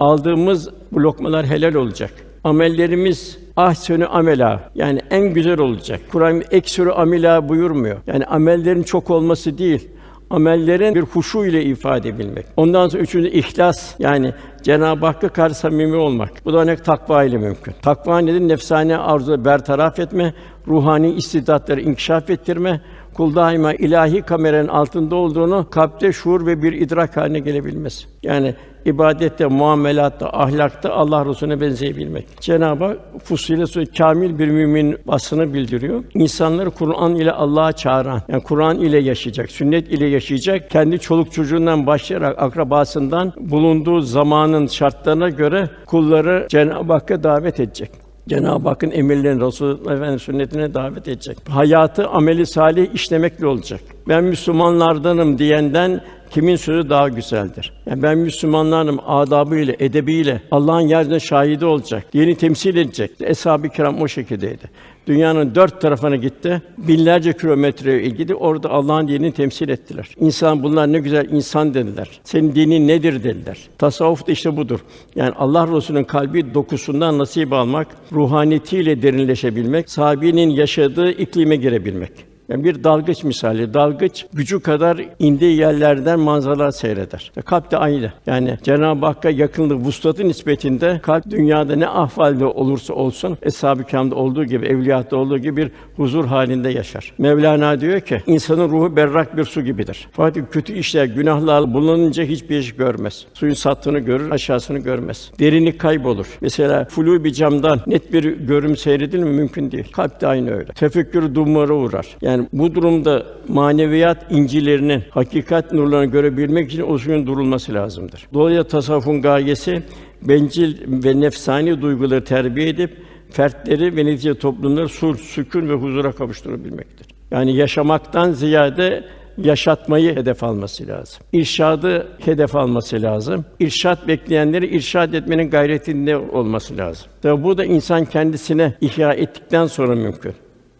Aldığımız 0.00 0.68
bu 0.92 1.02
lokmalar 1.02 1.46
helal 1.46 1.74
olacak. 1.74 2.12
Amellerimiz 2.44 3.43
ahsenü 3.56 4.06
amela 4.06 4.70
yani 4.74 5.00
en 5.10 5.34
güzel 5.34 5.58
olacak. 5.58 6.00
Kur'an 6.12 6.42
eksürü 6.50 6.90
amela 6.90 7.48
buyurmuyor. 7.48 7.96
Yani 8.06 8.24
amellerin 8.24 8.82
çok 8.82 9.10
olması 9.10 9.58
değil 9.58 9.88
amellerin 10.30 10.94
bir 10.94 11.02
huşu 11.02 11.44
ile 11.44 11.64
ifade 11.64 12.08
edilmek. 12.08 12.46
Ondan 12.56 12.88
sonra 12.88 13.02
üçüncü 13.02 13.28
ihlas 13.28 13.94
yani 13.98 14.32
Cenab-ı 14.62 15.06
Hakk'a 15.06 15.28
karşı 15.28 15.54
samimi 15.54 15.96
olmak. 15.96 16.30
Bu 16.44 16.52
da 16.52 16.60
ancak 16.60 16.84
takva 16.84 17.24
ile 17.24 17.38
mümkün. 17.38 17.74
Takva 17.82 18.18
nedir? 18.18 18.40
Nefsane 18.40 18.98
arzu 18.98 19.44
bertaraf 19.44 19.98
etme, 19.98 20.34
ruhani 20.68 21.12
istidatları 21.12 21.80
inkişaf 21.80 22.30
ettirme, 22.30 22.80
kul 23.14 23.34
daima 23.34 23.74
ilahi 23.74 24.22
kameranın 24.22 24.68
altında 24.68 25.16
olduğunu 25.16 25.66
kalpte 25.70 26.12
şuur 26.12 26.46
ve 26.46 26.62
bir 26.62 26.72
idrak 26.72 27.16
haline 27.16 27.38
gelebilmesi. 27.38 28.06
Yani 28.22 28.54
ibadette, 28.84 29.46
muamelatta, 29.46 30.30
ahlakta 30.32 30.92
Allah 30.92 31.26
Resulüne 31.26 31.60
benzeyebilmek. 31.60 32.26
Cenab-ı 32.40 32.84
Hak 32.84 32.98
Fussilet 33.24 33.70
Suresi 33.70 33.92
kamil 33.92 34.38
bir 34.38 34.48
mümin 34.48 34.96
basını 35.06 35.54
bildiriyor. 35.54 36.04
İnsanları 36.14 36.70
Kur'an 36.70 37.14
ile 37.14 37.32
Allah'a 37.32 37.72
çağıran, 37.72 38.22
yani 38.28 38.42
Kur'an 38.42 38.78
ile 38.78 38.98
yaşayacak, 38.98 39.50
sünnet 39.50 39.88
ile 39.92 40.08
yaşayacak, 40.08 40.70
kendi 40.70 40.98
çoluk 40.98 41.32
çocuğundan 41.32 41.86
başlayarak 41.86 42.42
akrabasından 42.42 43.32
bulunduğu 43.36 44.00
zamanın 44.00 44.66
şartlarına 44.66 45.28
göre 45.28 45.70
kulları 45.86 46.46
Cenab-ı 46.50 46.92
Hakk'a 46.92 47.22
davet 47.22 47.60
edecek. 47.60 48.03
Cenab-ı 48.28 48.68
Hakk'ın 48.68 48.90
emirlerini, 48.90 49.46
Resulullah 49.46 49.92
Efendimiz 49.92 50.22
sünnetine 50.22 50.74
davet 50.74 51.08
edecek. 51.08 51.38
Hayatı 51.48 52.08
ameli 52.08 52.46
salih 52.46 52.94
işlemekle 52.94 53.46
olacak. 53.46 53.80
Ben 54.08 54.24
Müslümanlardanım 54.24 55.38
diyenden 55.38 56.00
kimin 56.30 56.56
sözü 56.56 56.90
daha 56.90 57.08
güzeldir? 57.08 57.72
Yani 57.86 58.02
ben 58.02 58.18
Müslümanlarım 58.18 59.00
adabıyla, 59.06 59.74
edebiyle 59.78 60.42
Allah'ın 60.50 60.80
yeryüzünde 60.80 61.20
şahidi 61.20 61.64
olacak. 61.66 62.12
Dini 62.12 62.36
temsil 62.36 62.76
edecek. 62.76 63.10
Eshab-ı 63.20 63.68
kiram 63.68 64.02
o 64.02 64.08
şekildeydi. 64.08 64.70
Dünyanın 65.06 65.54
dört 65.54 65.80
tarafına 65.80 66.16
gitti. 66.16 66.62
Binlerce 66.78 67.32
kilometre 67.32 68.02
ilgili 68.02 68.34
orada 68.34 68.70
Allah'ın 68.70 69.08
dinini 69.08 69.32
temsil 69.32 69.68
ettiler. 69.68 70.08
İnsan 70.20 70.62
bunlar 70.62 70.92
ne 70.92 70.98
güzel 70.98 71.28
insan 71.30 71.74
dediler. 71.74 72.08
Senin 72.24 72.54
dinin 72.54 72.88
nedir 72.88 73.24
dediler. 73.24 73.58
Tasavvuf 73.78 74.26
da 74.26 74.32
işte 74.32 74.56
budur. 74.56 74.80
Yani 75.16 75.32
Allah 75.38 75.76
Resulü'nün 75.76 76.04
kalbi 76.04 76.54
dokusundan 76.54 77.18
nasip 77.18 77.52
almak, 77.52 77.86
ruhaniyetiyle 78.12 79.02
derinleşebilmek, 79.02 79.90
sahabenin 79.90 80.50
yaşadığı 80.50 81.10
iklime 81.10 81.56
girebilmek. 81.56 82.33
Yani 82.48 82.64
bir 82.64 82.84
dalgıç 82.84 83.24
misali. 83.24 83.74
Dalgıç 83.74 84.26
gücü 84.32 84.60
kadar 84.60 85.00
indiği 85.18 85.56
yerlerden 85.56 86.20
manzaralar 86.20 86.70
seyreder. 86.70 87.32
E, 87.36 87.42
kalp 87.42 87.70
de 87.70 87.76
aynı. 87.76 88.12
Yani 88.26 88.58
Cenab-ı 88.62 89.06
Hakk'a 89.06 89.30
yakınlık 89.30 89.86
vuslatı 89.86 90.28
nispetinde 90.28 91.00
kalp 91.02 91.30
dünyada 91.30 91.76
ne 91.76 91.88
ahvalde 91.88 92.44
olursa 92.44 92.94
olsun 92.94 93.38
eshab-ı 93.42 94.14
olduğu 94.14 94.44
gibi, 94.44 94.66
evliyatta 94.66 95.16
olduğu 95.16 95.38
gibi 95.38 95.56
bir 95.56 95.70
huzur 95.96 96.24
halinde 96.24 96.68
yaşar. 96.68 97.12
Mevlana 97.18 97.80
diyor 97.80 98.00
ki 98.00 98.22
insanın 98.26 98.70
ruhu 98.70 98.96
berrak 98.96 99.36
bir 99.36 99.44
su 99.44 99.62
gibidir. 99.62 100.08
Fakat 100.12 100.52
kötü 100.52 100.72
işler, 100.72 101.04
günahlar 101.04 101.74
bulununca 101.74 102.24
hiçbir 102.24 102.58
iş 102.58 102.72
görmez. 102.72 103.26
Suyun 103.34 103.54
sattığını 103.54 103.98
görür, 103.98 104.30
aşağısını 104.30 104.78
görmez. 104.78 105.30
Derinlik 105.40 105.80
kaybolur. 105.80 106.26
Mesela 106.40 106.84
flu 106.84 107.24
bir 107.24 107.32
camdan 107.32 107.80
net 107.86 108.12
bir 108.12 108.24
görüm 108.24 108.76
seyredilir 108.76 109.22
mi? 109.22 109.30
Mümkün 109.30 109.70
değil. 109.70 109.92
Kalp 109.92 110.20
de 110.20 110.26
aynı 110.26 110.50
öyle. 110.50 110.72
Tefekkür 110.72 111.34
dumura 111.34 111.74
uğrar. 111.74 112.06
Yani 112.22 112.33
yani 112.34 112.48
bu 112.52 112.74
durumda 112.74 113.26
maneviyat 113.48 114.26
incilerinin 114.30 115.02
hakikat 115.10 115.72
nurlarını 115.72 116.10
görebilmek 116.10 116.70
için 116.70 116.82
o 116.82 116.98
suyun 116.98 117.26
durulması 117.26 117.74
lazımdır. 117.74 118.26
Dolayısıyla 118.34 118.64
tasavvufun 118.64 119.22
gayesi 119.22 119.82
bencil 120.22 120.76
ve 121.04 121.20
nefsani 121.20 121.82
duyguları 121.82 122.24
terbiye 122.24 122.68
edip 122.68 122.90
fertleri 123.30 123.96
ve 123.96 124.06
netice 124.06 124.34
toplumları 124.34 124.88
sulh, 124.88 125.16
sükun 125.16 125.68
ve 125.68 125.74
huzura 125.74 126.12
kavuşturabilmektir. 126.12 127.06
Yani 127.30 127.56
yaşamaktan 127.56 128.32
ziyade 128.32 129.04
yaşatmayı 129.38 130.16
hedef 130.16 130.44
alması 130.44 130.86
lazım. 130.86 131.22
İrşadı 131.32 132.06
hedef 132.24 132.56
alması 132.56 133.02
lazım. 133.02 133.44
İrşad 133.60 134.08
bekleyenleri 134.08 134.66
irşad 134.66 135.12
etmenin 135.12 135.50
gayretinde 135.50 136.16
olması 136.16 136.76
lazım. 136.76 137.06
Tabi 137.22 137.44
bu 137.44 137.58
da 137.58 137.64
insan 137.64 138.04
kendisine 138.04 138.74
ihya 138.80 139.12
ettikten 139.12 139.66
sonra 139.66 139.94
mümkün. 139.94 140.34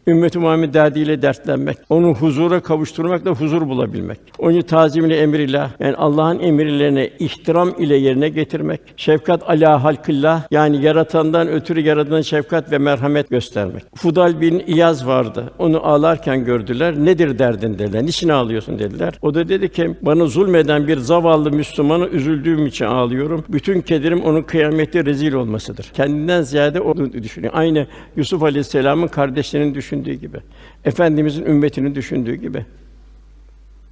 Ümmet-i 0.07 0.39
Muhammed 0.39 0.75
derdiyle 0.75 1.23
dertlenmek, 1.23 1.77
onu 1.89 2.15
huzura 2.15 2.61
kavuşturmak 2.61 3.25
da 3.25 3.31
huzur 3.31 3.69
bulabilmek. 3.69 4.19
Onu 4.39 4.63
tazimini 4.63 5.13
emrillah 5.13 5.71
yani 5.81 5.97
Allah'ın 5.97 6.39
emirlerine 6.39 7.11
ihtiram 7.19 7.75
ile 7.79 7.97
yerine 7.97 8.29
getirmek. 8.29 8.81
Şefkat 8.97 9.51
ala 9.51 9.85
halkillah 9.85 10.43
yani 10.51 10.85
yaratandan 10.85 11.49
ötürü 11.49 11.81
yaradan 11.81 12.21
şefkat 12.21 12.73
ve 12.73 12.79
merhamet 12.79 13.31
göstermek. 13.31 13.83
Fudal 13.95 14.41
bin 14.41 14.63
İyaz 14.67 15.07
vardı. 15.07 15.53
Onu 15.59 15.87
ağlarken 15.87 16.45
gördüler. 16.45 16.95
Nedir 16.97 17.39
derdin 17.39 17.79
dediler. 17.79 18.03
Niçin 18.03 18.29
ağlıyorsun 18.29 18.79
dediler. 18.79 19.15
O 19.23 19.35
da 19.35 19.49
dedi 19.49 19.69
ki 19.69 19.95
bana 20.03 20.27
zulmeden 20.27 20.89
bir 20.89 20.97
zavallı 20.97 21.51
Müslümanı 21.51 22.07
üzüldüğüm 22.07 22.67
için 22.67 22.85
ağlıyorum. 22.85 23.45
Bütün 23.49 23.81
kederim 23.81 24.21
onun 24.21 24.43
kıyamette 24.43 25.05
rezil 25.05 25.33
olmasıdır. 25.33 25.91
Kendinden 25.95 26.43
ziyade 26.43 26.81
onu 26.81 27.13
düşünüyor. 27.13 27.53
Aynı 27.57 27.87
Yusuf 28.17 28.43
Aleyhisselam'ın 28.43 29.09
kardeşlerinin 29.09 29.75
düşün 29.75 29.94
düşündüğü 29.95 30.15
gibi, 30.15 30.39
efendimizin 30.85 31.45
ümmetini 31.45 31.95
düşündüğü 31.95 32.35
gibi. 32.35 32.65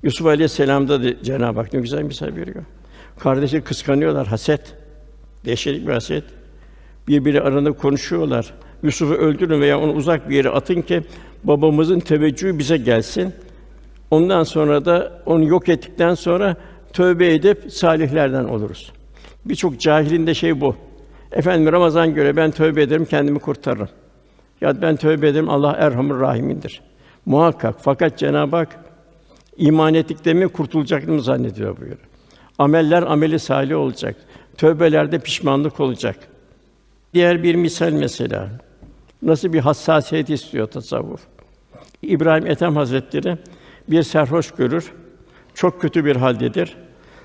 Yusuf 0.02 0.26
Aleyhisselam'da 0.26 1.02
da 1.02 1.22
Cenab-ı 1.22 1.60
Hak 1.60 1.72
ne 1.72 1.80
güzel 1.80 2.02
misal 2.02 2.26
veriyor. 2.36 2.64
Kardeşi 3.18 3.60
kıskanıyorlar, 3.60 4.26
haset. 4.26 4.74
Dehşetli 5.44 5.86
bir 5.86 5.92
haset. 5.92 6.24
Birbiri 7.08 7.40
arasında 7.40 7.72
konuşuyorlar. 7.72 8.54
Yusuf'u 8.82 9.14
öldürün 9.14 9.60
veya 9.60 9.80
onu 9.80 9.92
uzak 9.92 10.28
bir 10.28 10.36
yere 10.36 10.48
atın 10.48 10.82
ki 10.82 11.02
babamızın 11.44 12.00
teveccühü 12.00 12.58
bize 12.58 12.76
gelsin. 12.76 13.34
Ondan 14.10 14.42
sonra 14.42 14.84
da 14.84 15.22
onu 15.26 15.44
yok 15.44 15.68
ettikten 15.68 16.14
sonra 16.14 16.56
tövbe 16.92 17.34
edip 17.34 17.72
salihlerden 17.72 18.44
oluruz. 18.44 18.92
Birçok 19.44 19.80
cahilin 19.80 20.26
de 20.26 20.34
şey 20.34 20.60
bu. 20.60 20.76
Efendim 21.32 21.72
Ramazan 21.72 22.14
göre 22.14 22.36
ben 22.36 22.50
tövbe 22.50 22.82
ederim, 22.82 23.04
kendimi 23.04 23.38
kurtarırım. 23.38 23.88
Ya 24.62 24.82
ben 24.82 24.96
tövbe 24.96 25.28
ederim 25.28 25.50
Allah 25.50 25.72
Erhamur 25.72 26.20
Rahim'indir. 26.20 26.80
Muhakkak 27.26 27.74
fakat 27.78 28.18
Cenab-ı 28.18 28.56
Hak 28.56 28.84
iman 29.56 29.94
ettikte 29.94 30.34
mi 30.34 30.48
kurtulacaklığını 30.48 31.22
zannediyor 31.22 31.76
buyuruyor. 31.76 31.98
Ameller 32.58 33.02
ameli 33.02 33.38
salih 33.38 33.76
olacak. 33.76 34.16
Tövbelerde 34.56 35.18
pişmanlık 35.18 35.80
olacak. 35.80 36.16
Diğer 37.14 37.42
bir 37.42 37.54
misal 37.54 37.92
mesela. 37.92 38.48
Nasıl 39.22 39.52
bir 39.52 39.60
hassasiyet 39.60 40.30
istiyor 40.30 40.66
tasavvuf. 40.66 41.20
İbrahim 42.02 42.46
Ethem 42.46 42.76
Hazretleri 42.76 43.38
bir 43.88 44.02
serhoş 44.02 44.50
görür. 44.50 44.92
Çok 45.54 45.80
kötü 45.80 46.04
bir 46.04 46.16
haldedir. 46.16 46.76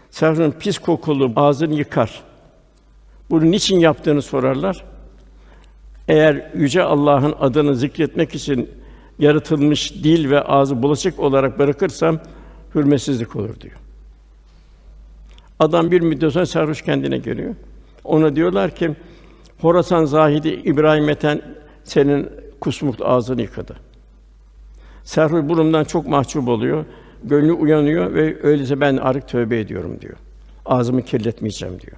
Serhoşun 0.10 0.51
pis 0.51 0.77
kokulu 0.77 1.34
ağzını 1.36 1.74
yıkar. 1.74 2.24
Bunu 3.29 3.51
niçin 3.51 3.79
yaptığını 3.79 4.22
sorarlar. 4.22 4.97
Eğer 6.08 6.52
yüce 6.56 6.84
Allah'ın 6.84 7.36
adını 7.40 7.76
zikretmek 7.76 8.36
için 8.36 8.70
yaratılmış 9.20 9.94
dil 9.94 10.30
ve 10.30 10.42
ağzı 10.42 10.84
bulaşık 10.84 11.20
olarak 11.20 11.60
bırakırsam 11.60 12.20
hürmetsizlik 12.76 13.36
olur 13.36 13.62
diyor. 13.62 13.76
Adam 15.60 15.92
bir 15.92 16.02
müddet 16.02 16.34
sonra 16.34 16.46
sarhoş 16.46 16.82
kendine 16.82 17.18
geliyor. 17.18 17.56
Ona 18.04 18.36
diyorlar 18.36 18.76
ki 18.76 18.96
Horasan 19.62 20.06
zahidi 20.06 20.50
İbrahim 20.50 21.10
Eten 21.10 21.42
senin 21.84 22.30
kusmuk 22.62 22.96
ağzını 23.02 23.42
yıkadı. 23.42 23.76
Sarhoş 25.04 25.50
burundan 25.50 25.84
çok 25.84 26.08
mahcup 26.08 26.48
oluyor. 26.48 26.86
Gönlü 27.24 27.52
uyanıyor 27.52 28.14
ve 28.14 28.44
öyleyse 28.44 28.82
ben 28.82 28.98
artık 28.98 29.28
tövbe 29.28 29.60
ediyorum 29.60 30.02
diyor. 30.02 30.18
Ağzımı 30.66 31.02
kirletmeyeceğim 31.02 31.80
diyor. 31.82 31.98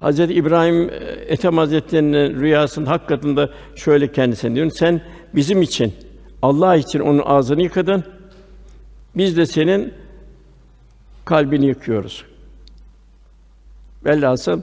Hazreti 0.00 0.34
İbrahim 0.34 0.90
e, 0.90 0.94
Ethem 1.26 1.58
Hazretleri'nin 1.58 2.40
rüyasında 2.40 2.90
hakikatinde 2.90 3.50
şöyle 3.74 4.12
kendisine 4.12 4.54
diyor. 4.54 4.70
Sen 4.70 5.00
bizim 5.34 5.62
için 5.62 5.92
Allah 6.42 6.76
için 6.76 7.00
onun 7.00 7.22
ağzını 7.24 7.62
yıkadın. 7.62 8.04
Biz 9.14 9.36
de 9.36 9.46
senin 9.46 9.94
kalbini 11.24 11.66
yıkıyoruz. 11.66 12.24
Velhasıl 14.04 14.62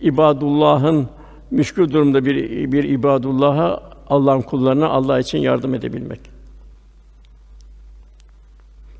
ibadullah'ın 0.00 1.08
müşkül 1.50 1.90
durumda 1.90 2.24
bir 2.24 2.72
bir 2.72 2.84
ibadullah'a 2.84 3.82
Allah'ın 4.08 4.42
kullarına 4.42 4.88
Allah 4.88 5.20
için 5.20 5.38
yardım 5.38 5.74
edebilmek. 5.74 6.20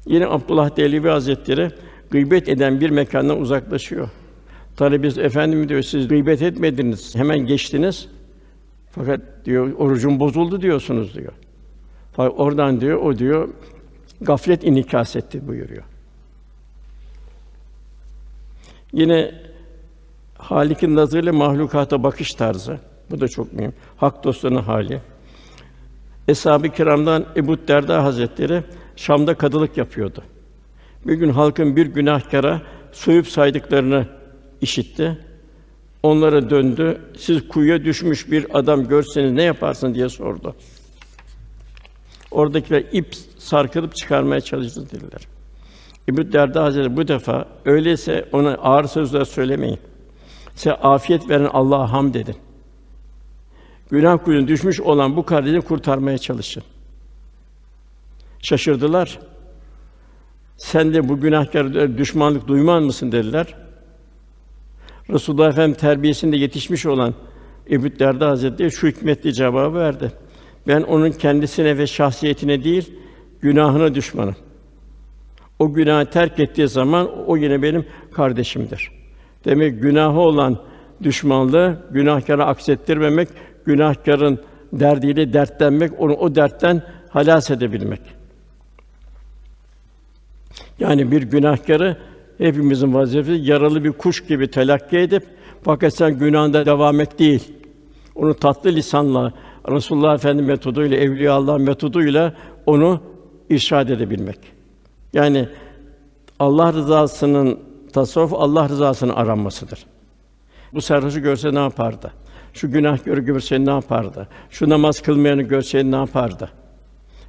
Yine 0.06 0.26
Abdullah 0.26 0.76
Dehlevi 0.76 1.08
Hazretleri 1.08 1.70
gıybet 2.10 2.48
eden 2.48 2.80
bir 2.80 2.90
mekandan 2.90 3.40
uzaklaşıyor. 3.40 4.08
Talebesi 4.76 5.20
efendim 5.20 5.68
diyor 5.68 5.82
siz 5.82 6.08
gıybet 6.08 6.42
etmediniz. 6.42 7.14
Hemen 7.14 7.38
geçtiniz. 7.38 8.08
Fakat 8.90 9.20
diyor 9.44 9.72
orucum 9.72 10.20
bozuldu 10.20 10.62
diyorsunuz 10.62 11.14
diyor. 11.14 11.32
Fakat 12.12 12.40
oradan 12.40 12.80
diyor 12.80 13.02
o 13.02 13.18
diyor 13.18 13.48
gaflet 14.20 14.64
inikas 14.64 15.16
etti 15.16 15.48
buyuruyor. 15.48 15.82
Yine 18.92 19.34
Halik'in 20.38 20.96
nazarıyla 20.96 21.32
mahlukata 21.32 22.02
bakış 22.02 22.34
tarzı. 22.34 22.78
Bu 23.10 23.20
da 23.20 23.28
çok 23.28 23.52
mühim. 23.52 23.72
Hak 23.96 24.24
dostlarının 24.24 24.62
hali. 24.62 25.00
Eshab-ı 26.28 26.68
Kiram'dan 26.68 27.26
Ebu 27.36 27.68
Derda 27.68 28.04
Hazretleri 28.04 28.62
Şam'da 28.96 29.34
kadılık 29.34 29.76
yapıyordu. 29.76 30.22
Bir 31.06 31.14
gün 31.14 31.30
halkın 31.30 31.76
bir 31.76 31.86
günahkara 31.86 32.62
soyup 32.92 33.28
saydıklarını 33.28 34.15
işitti. 34.60 35.18
Onlara 36.02 36.50
döndü. 36.50 37.00
Siz 37.18 37.48
kuyuya 37.48 37.84
düşmüş 37.84 38.30
bir 38.30 38.58
adam 38.58 38.88
görseniz 38.88 39.32
ne 39.32 39.42
yaparsın 39.42 39.94
diye 39.94 40.08
sordu. 40.08 40.54
Oradakiler 42.30 42.84
ip 42.92 43.14
sarkılıp 43.38 43.96
çıkarmaya 43.96 44.40
çalıştı 44.40 44.90
dediler. 44.90 45.20
İbn 46.08 46.32
Derda 46.32 46.64
Hazretleri 46.64 46.96
bu 46.96 47.08
defa 47.08 47.48
öyleyse 47.64 48.28
ona 48.32 48.54
ağır 48.54 48.84
sözler 48.84 49.24
söylemeyin. 49.24 49.78
Size 50.54 50.72
afiyet 50.72 51.30
veren 51.30 51.50
Allah'a 51.52 51.92
hamd 51.92 52.14
edin. 52.14 52.36
Günah 53.90 54.24
kuyuna 54.24 54.48
düşmüş 54.48 54.80
olan 54.80 55.16
bu 55.16 55.24
kardeşini 55.24 55.60
kurtarmaya 55.60 56.18
çalışın. 56.18 56.62
Şaşırdılar. 58.42 59.18
Sen 60.56 60.94
de 60.94 61.08
bu 61.08 61.20
günahkara 61.20 61.98
düşmanlık 61.98 62.48
duymaz 62.48 62.84
mısın 62.84 63.12
dediler. 63.12 63.65
Resulullah 65.10 65.48
Efendimiz 65.48 65.78
terbiyesinde 65.78 66.36
yetişmiş 66.36 66.86
olan 66.86 67.14
Ebu 67.70 67.98
Derda 67.98 68.28
Hazretleri 68.28 68.70
şu 68.70 68.88
hikmetli 68.88 69.34
cevabı 69.34 69.78
verdi. 69.78 70.12
Ben 70.66 70.82
onun 70.82 71.10
kendisine 71.10 71.78
ve 71.78 71.86
şahsiyetine 71.86 72.64
değil, 72.64 72.92
günahına 73.40 73.94
düşmanım. 73.94 74.36
O 75.58 75.72
günahı 75.72 76.10
terk 76.10 76.40
ettiği 76.40 76.68
zaman 76.68 77.26
o 77.26 77.36
yine 77.36 77.62
benim 77.62 77.86
kardeşimdir. 78.12 78.90
Demek 79.44 79.82
günahı 79.82 80.18
olan 80.18 80.58
düşmanlığı 81.02 81.86
günahkara 81.90 82.46
aksettirmemek, 82.46 83.28
günahkarın 83.64 84.40
derdiyle 84.72 85.32
dertlenmek, 85.32 86.00
onu 86.00 86.14
o 86.14 86.34
dertten 86.34 86.82
halas 87.10 87.50
edebilmek. 87.50 88.00
Yani 90.80 91.10
bir 91.10 91.22
günahkarı 91.22 91.96
hepimizin 92.38 92.94
vazifesi 92.94 93.40
yaralı 93.42 93.84
bir 93.84 93.92
kuş 93.92 94.26
gibi 94.26 94.50
telakki 94.50 94.98
edip 94.98 95.22
fakat 95.62 95.94
sen 95.94 96.18
günahında 96.18 96.66
devam 96.66 97.00
et 97.00 97.18
değil. 97.18 97.52
Onu 98.14 98.34
tatlı 98.34 98.70
lisanla 98.72 99.32
Resulullah 99.70 100.14
Efendimiz 100.14 100.48
metoduyla, 100.48 100.96
evliya 100.96 101.32
Allah 101.32 101.58
metoduyla 101.58 102.34
onu 102.66 103.00
irşad 103.50 103.88
edebilmek. 103.88 104.38
Yani 105.12 105.48
Allah 106.38 106.72
rızasının 106.72 107.58
tasavvuf 107.92 108.34
Allah 108.34 108.68
rızasının 108.68 109.14
aranmasıdır. 109.14 109.86
Bu 110.72 110.80
sarhoşu 110.80 111.22
görse 111.22 111.54
ne 111.54 111.58
yapardı? 111.58 112.12
Şu 112.52 112.72
günahkarı 112.72 113.20
görse 113.20 113.64
ne 113.64 113.70
yapardı? 113.70 114.28
Şu 114.50 114.68
namaz 114.68 115.00
kılmayanı 115.00 115.42
görse 115.42 115.90
ne 115.90 115.96
yapardı? 115.96 116.50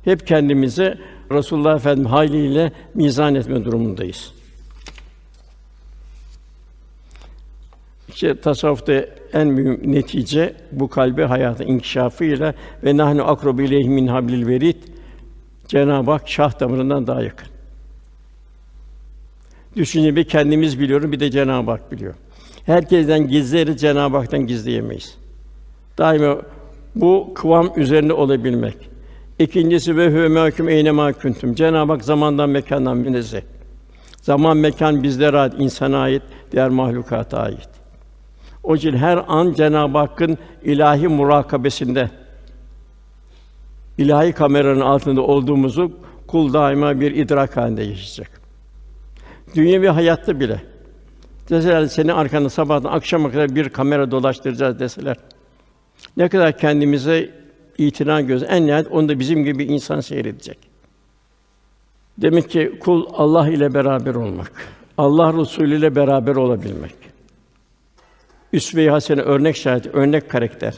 Hep 0.04 0.28
kendimizi 0.28 0.98
Resulullah 1.32 1.76
Efendimiz 1.76 2.12
haliyle 2.12 2.72
mizan 2.94 3.36
etme 3.36 3.66
durumundayız. 3.66 4.37
İşte 8.18 8.36
tasavvufta 8.36 9.06
en 9.34 9.48
mühim 9.48 9.94
netice 9.94 10.54
bu 10.72 10.90
kalbi 10.90 11.24
hayatı 11.24 11.64
inkişafıyla 11.64 12.54
ve 12.84 12.98
nahnu 12.98 13.30
akrobu 13.30 13.62
ileyhi 13.62 13.90
min 13.90 14.08
hablil 14.08 14.48
verid 14.48 14.76
Cenab-ı 15.68 16.12
Hak 16.12 16.30
şah 16.30 16.60
damarından 16.60 17.08
daha 17.08 17.22
yakın. 17.22 17.48
Düşünce 19.76 20.16
bir 20.16 20.24
kendimiz 20.24 20.80
biliyorum, 20.80 21.12
bir 21.12 21.20
de 21.20 21.32
Cenab-ı 21.32 21.72
Hak 21.72 21.92
biliyor. 21.92 22.14
Herkesten 22.66 23.28
gizleriz, 23.28 23.82
Cenab-ı 23.82 24.18
Hak'tan 24.18 24.48
gizleyemeyiz. 24.48 25.18
Daima 25.98 26.38
bu 26.96 27.32
kıvam 27.36 27.72
üzerinde 27.76 28.14
olabilmek. 28.14 28.78
İkincisi 29.40 29.98
ve 29.98 30.10
huve 30.10 30.28
mahkum 30.28 30.70
eyne 30.70 30.92
mahkuntum. 30.92 31.56
Cenab-ı 31.56 31.92
Hak 31.92 32.04
zamandan 32.04 32.50
mekandan 32.50 32.98
münezzeh. 32.98 33.42
Zaman 34.22 34.58
mekan 34.58 35.04
bizlere 35.04 35.38
ait, 35.38 35.54
insana 35.60 36.00
ait, 36.00 36.22
diğer 36.52 36.70
mahlukata 36.70 37.40
ait. 37.40 37.77
O 38.68 38.76
için 38.76 38.98
her 38.98 39.24
an 39.28 39.54
Cenab-ı 39.54 39.98
Hakk'ın 39.98 40.38
ilahi 40.64 41.08
murakabesinde 41.08 42.10
ilahi 43.98 44.32
kameranın 44.32 44.82
altında 44.82 45.22
olduğumuzu 45.22 45.92
kul 46.28 46.54
daima 46.54 47.00
bir 47.00 47.16
idrak 47.16 47.58
halinde 47.58 47.84
yaşayacak. 47.84 48.42
Dünyevi 49.56 49.88
hayatta 49.88 50.40
bile 50.40 50.62
deseler 51.50 51.86
seni 51.86 52.14
arkanda 52.14 52.50
sabahtan 52.50 52.92
akşama 52.92 53.32
kadar 53.32 53.56
bir 53.56 53.70
kamera 53.70 54.12
dolaştıracağız 54.12 54.80
deseler 54.80 55.18
ne 56.18 56.30
kadar 56.30 56.58
kendimize 56.58 57.30
itina 57.78 58.22
göz 58.22 58.44
en 58.44 58.66
nihayet 58.66 58.88
onu 58.92 59.10
da 59.10 59.20
bizim 59.20 59.44
gibi 59.44 59.64
insan 59.64 60.00
seyredecek. 60.00 60.58
Demek 62.18 62.50
ki 62.50 62.78
kul 62.80 63.06
Allah 63.14 63.50
ile 63.50 63.74
beraber 63.74 64.16
olmak, 64.16 64.52
Allah 64.98 65.34
Resulü 65.34 65.78
ile 65.78 65.96
beraber 65.96 66.36
olabilmek. 66.36 67.07
Üsve-i 68.54 68.90
hasene 68.90 69.22
örnek 69.22 69.56
şahit, 69.56 69.86
örnek 69.86 70.30
karakter. 70.30 70.74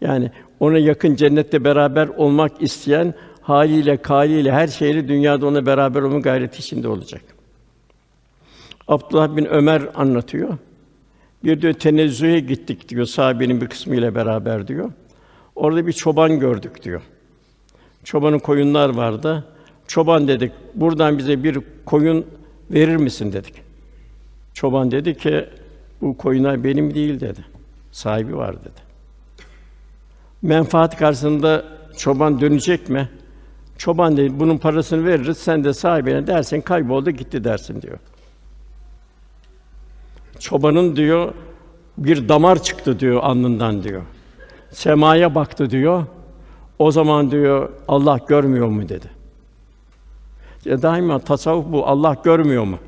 Yani 0.00 0.30
ona 0.60 0.78
yakın 0.78 1.16
cennette 1.16 1.64
beraber 1.64 2.08
olmak 2.08 2.62
isteyen 2.62 3.14
haliyle, 3.40 3.96
kaliyle, 3.96 4.52
her 4.52 4.68
şeyle 4.68 5.08
dünyada 5.08 5.46
ona 5.46 5.66
beraber 5.66 6.02
olma 6.02 6.18
gayreti 6.18 6.58
içinde 6.58 6.88
olacak. 6.88 7.22
Abdullah 8.88 9.36
bin 9.36 9.44
Ömer 9.44 9.82
anlatıyor. 9.94 10.58
Bir 11.44 11.62
diyor 11.62 11.72
tenezzühe 11.72 12.40
gittik 12.40 12.88
diyor 12.88 13.06
sahabenin 13.06 13.60
bir 13.60 13.66
kısmı 13.66 13.96
ile 13.96 14.14
beraber 14.14 14.68
diyor. 14.68 14.92
Orada 15.54 15.86
bir 15.86 15.92
çoban 15.92 16.40
gördük 16.40 16.82
diyor. 16.82 17.02
Çobanın 18.04 18.38
koyunlar 18.38 18.88
vardı. 18.88 19.44
Çoban 19.86 20.28
dedik, 20.28 20.52
buradan 20.74 21.18
bize 21.18 21.44
bir 21.44 21.58
koyun 21.86 22.26
verir 22.70 22.96
misin 22.96 23.32
dedik. 23.32 23.54
Çoban 24.54 24.90
dedi 24.90 25.14
ki, 25.14 25.44
bu 26.00 26.16
koyunlar 26.16 26.64
benim 26.64 26.94
değil 26.94 27.20
dedi. 27.20 27.44
Sahibi 27.92 28.36
var 28.36 28.60
dedi. 28.60 28.88
Menfaat 30.42 30.96
karşısında 30.96 31.64
çoban 31.96 32.40
dönecek 32.40 32.88
mi? 32.88 33.08
Çoban 33.78 34.16
dedi, 34.16 34.40
bunun 34.40 34.58
parasını 34.58 35.06
veririz, 35.06 35.38
sen 35.38 35.64
de 35.64 35.72
sahibine 35.72 36.26
dersin, 36.26 36.60
kayboldu 36.60 37.10
gitti 37.10 37.44
dersin 37.44 37.82
diyor. 37.82 37.98
Çobanın 40.38 40.96
diyor, 40.96 41.34
bir 41.98 42.28
damar 42.28 42.62
çıktı 42.62 43.00
diyor 43.00 43.22
alnından 43.22 43.82
diyor. 43.82 44.02
Semaya 44.70 45.34
baktı 45.34 45.70
diyor. 45.70 46.06
O 46.78 46.90
zaman 46.90 47.30
diyor 47.30 47.70
Allah 47.88 48.18
görmüyor 48.28 48.66
mu 48.66 48.88
dedi. 48.88 49.10
Daima 50.64 51.18
tasavvuf 51.18 51.72
bu. 51.72 51.86
Allah 51.86 52.16
görmüyor 52.24 52.64
mu? 52.64 52.78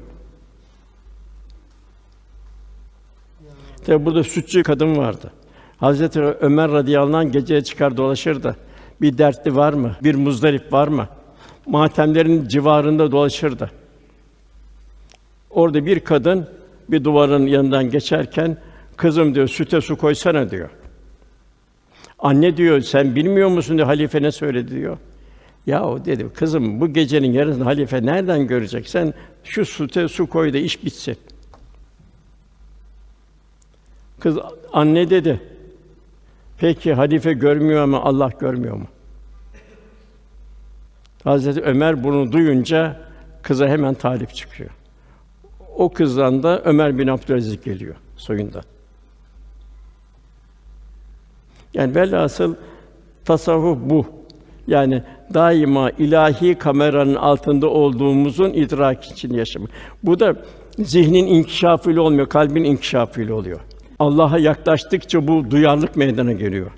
Tabi 3.87 4.07
burada 4.07 4.25
sütçü 4.25 4.63
kadın 4.63 4.97
vardı. 4.97 5.33
Hazreti 5.79 6.21
Ömer 6.21 6.71
radıyallahu 6.71 7.17
anh 7.17 7.33
geceye 7.33 7.65
çıkar 7.65 7.97
dolaşırdı. 7.97 8.57
Bir 9.01 9.19
dertli 9.19 9.57
var 9.57 9.73
mı? 9.73 9.97
Bir 10.03 10.15
muzdarip 10.15 10.73
var 10.73 10.89
mı? 10.89 11.09
Matemlerin 11.67 12.49
civarında 12.49 13.13
dolaşırdı. 13.13 13.71
Orada 15.51 15.87
bir 15.87 16.01
kadın 16.01 16.47
bir 16.89 17.05
duvarın 17.05 17.47
yanından 17.47 17.91
geçerken 17.91 18.57
kızım 18.97 19.35
diyor 19.35 19.49
süte 19.49 19.81
su 19.81 19.97
koysana 19.97 20.51
diyor. 20.51 20.71
Anne 22.19 22.57
diyor 22.57 22.81
sen 22.81 23.17
bilmiyor 23.17 23.49
musun 23.49 23.77
diyor 23.77 23.87
halife 23.87 24.23
ne 24.23 24.33
söyledi 24.33 24.71
diyor. 24.75 24.99
Ya 25.67 25.85
o 25.85 26.05
dedi 26.05 26.27
kızım 26.35 26.81
bu 26.81 26.93
gecenin 26.93 27.33
yarısını 27.33 27.65
halife 27.65 28.07
nereden 28.07 28.47
görecek? 28.47 28.89
Sen 28.89 29.15
şu 29.45 29.65
süte 29.65 30.09
su 30.09 30.27
koy 30.27 30.53
da 30.53 30.59
iş 30.59 30.85
bitsin. 30.85 31.17
Kız 34.21 34.39
anne 34.73 35.11
dedi. 35.11 35.41
Peki 36.59 36.95
halife 36.95 37.33
görmüyor 37.33 37.83
ama 37.83 38.03
Allah 38.03 38.31
görmüyor 38.41 38.77
mu? 38.77 38.87
Hazreti 41.25 41.61
Ömer 41.61 42.05
bunu 42.05 42.33
duyunca 42.33 43.01
kıza 43.43 43.69
hemen 43.69 43.95
talip 43.95 44.35
çıkıyor. 44.35 44.71
O 45.77 45.89
kızdan 45.93 46.43
da 46.43 46.63
Ömer 46.65 46.99
bin 46.99 47.07
Abdülaziz 47.07 47.61
geliyor 47.61 47.95
soyundan. 48.17 48.63
Yani 51.75 51.95
velhasıl 51.95 52.55
tasavvuf 53.25 53.79
bu. 53.91 54.07
Yani 54.67 55.03
daima 55.35 55.91
ilahi 55.91 56.55
kameranın 56.55 57.15
altında 57.15 57.69
olduğumuzun 57.69 58.53
idrak 58.53 59.05
için 59.05 59.35
yaşamak. 59.35 59.71
Bu 60.03 60.21
da 60.21 60.37
Zihnin 60.79 61.27
inkişafıyla 61.27 62.03
olmuyor, 62.03 62.29
kalbin 62.29 62.65
inkişafıyla 62.65 63.35
oluyor. 63.35 63.61
Allah'a 64.01 64.39
yaklaştıkça 64.39 65.29
bu 65.29 65.51
duyarlılık 65.51 65.97
meydana 65.97 66.33
geliyor. 66.33 66.71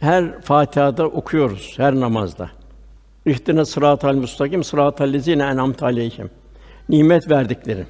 Her 0.00 0.40
Fatiha'da 0.40 1.06
okuyoruz, 1.06 1.74
her 1.76 1.94
namazda. 1.94 2.50
İhtine 3.26 3.64
sıratal 3.64 4.14
mustakim 4.14 4.64
sıratal 4.64 5.12
lezine 5.12 5.42
en'amte 5.42 5.84
aleyhim. 5.86 6.30
Nimet 6.88 7.30
verdikleri. 7.30 7.86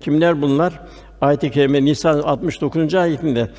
Kimler 0.00 0.42
bunlar? 0.42 0.80
Ayet-i 1.20 1.50
kerime 1.50 1.84
Nisa 1.84 2.10
69. 2.10 2.94
ayetinde 2.94 3.50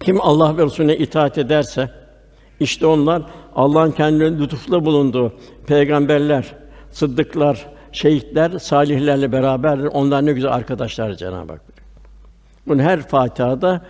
kim 0.00 0.20
Allah 0.20 0.58
ve 0.58 0.64
Resulüne 0.64 0.96
itaat 0.96 1.38
ederse 1.38 1.90
işte 2.60 2.86
onlar 2.86 3.22
Allah'ın 3.56 3.90
kendilerine 3.90 4.38
lütufla 4.38 4.84
bulunduğu 4.84 5.32
peygamberler, 5.66 6.54
sıddıklar, 6.90 7.66
şehitler, 7.92 8.58
salihlerle 8.58 9.32
beraberdir. 9.32 9.84
Onlar 9.84 10.26
ne 10.26 10.32
güzel 10.32 10.52
arkadaşlar 10.52 11.12
Cenab-ı 11.12 11.52
Hak. 11.52 11.79
Bunu 12.70 12.82
her 12.82 13.02
Fatiha'da 13.02 13.80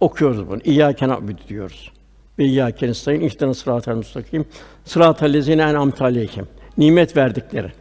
okuyoruz 0.00 0.48
bunu. 0.48 0.60
İyyâke 0.64 1.08
na'budu 1.08 1.40
diyoruz. 1.48 1.92
Ve 2.38 2.44
iyyâke 2.44 2.86
nestaîn 2.86 3.20
ihdinas 3.20 3.58
sıratal 3.58 3.96
mustakim. 3.96 4.44
Sıratal 4.84 5.32
lezîne 5.32 5.62
en'amte 5.62 6.04
aleyhim. 6.04 6.48
Nimet 6.78 7.16
verdikleri. 7.16 7.72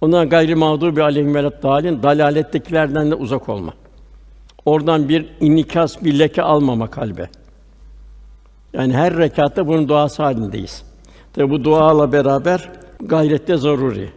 Ondan 0.00 0.28
gayri 0.28 0.54
mağdubi 0.54 1.02
aleyhim 1.02 1.34
ve 1.34 1.62
dalin 1.62 2.02
dalalettekilerden 2.02 3.10
de 3.10 3.14
uzak 3.14 3.48
olma. 3.48 3.74
Oradan 4.64 5.08
bir 5.08 5.26
inikas, 5.40 6.04
bir 6.04 6.18
leke 6.18 6.42
almama 6.42 6.90
kalbe. 6.90 7.28
Yani 8.72 8.92
her 8.92 9.16
rekatta 9.16 9.66
bunun 9.66 9.88
duası 9.88 10.22
halindeyiz. 10.22 10.82
Tabi 11.32 11.50
bu 11.50 11.64
duayla 11.64 12.12
beraber 12.12 12.70
gayrette 13.00 13.56
zaruri. 13.56 14.10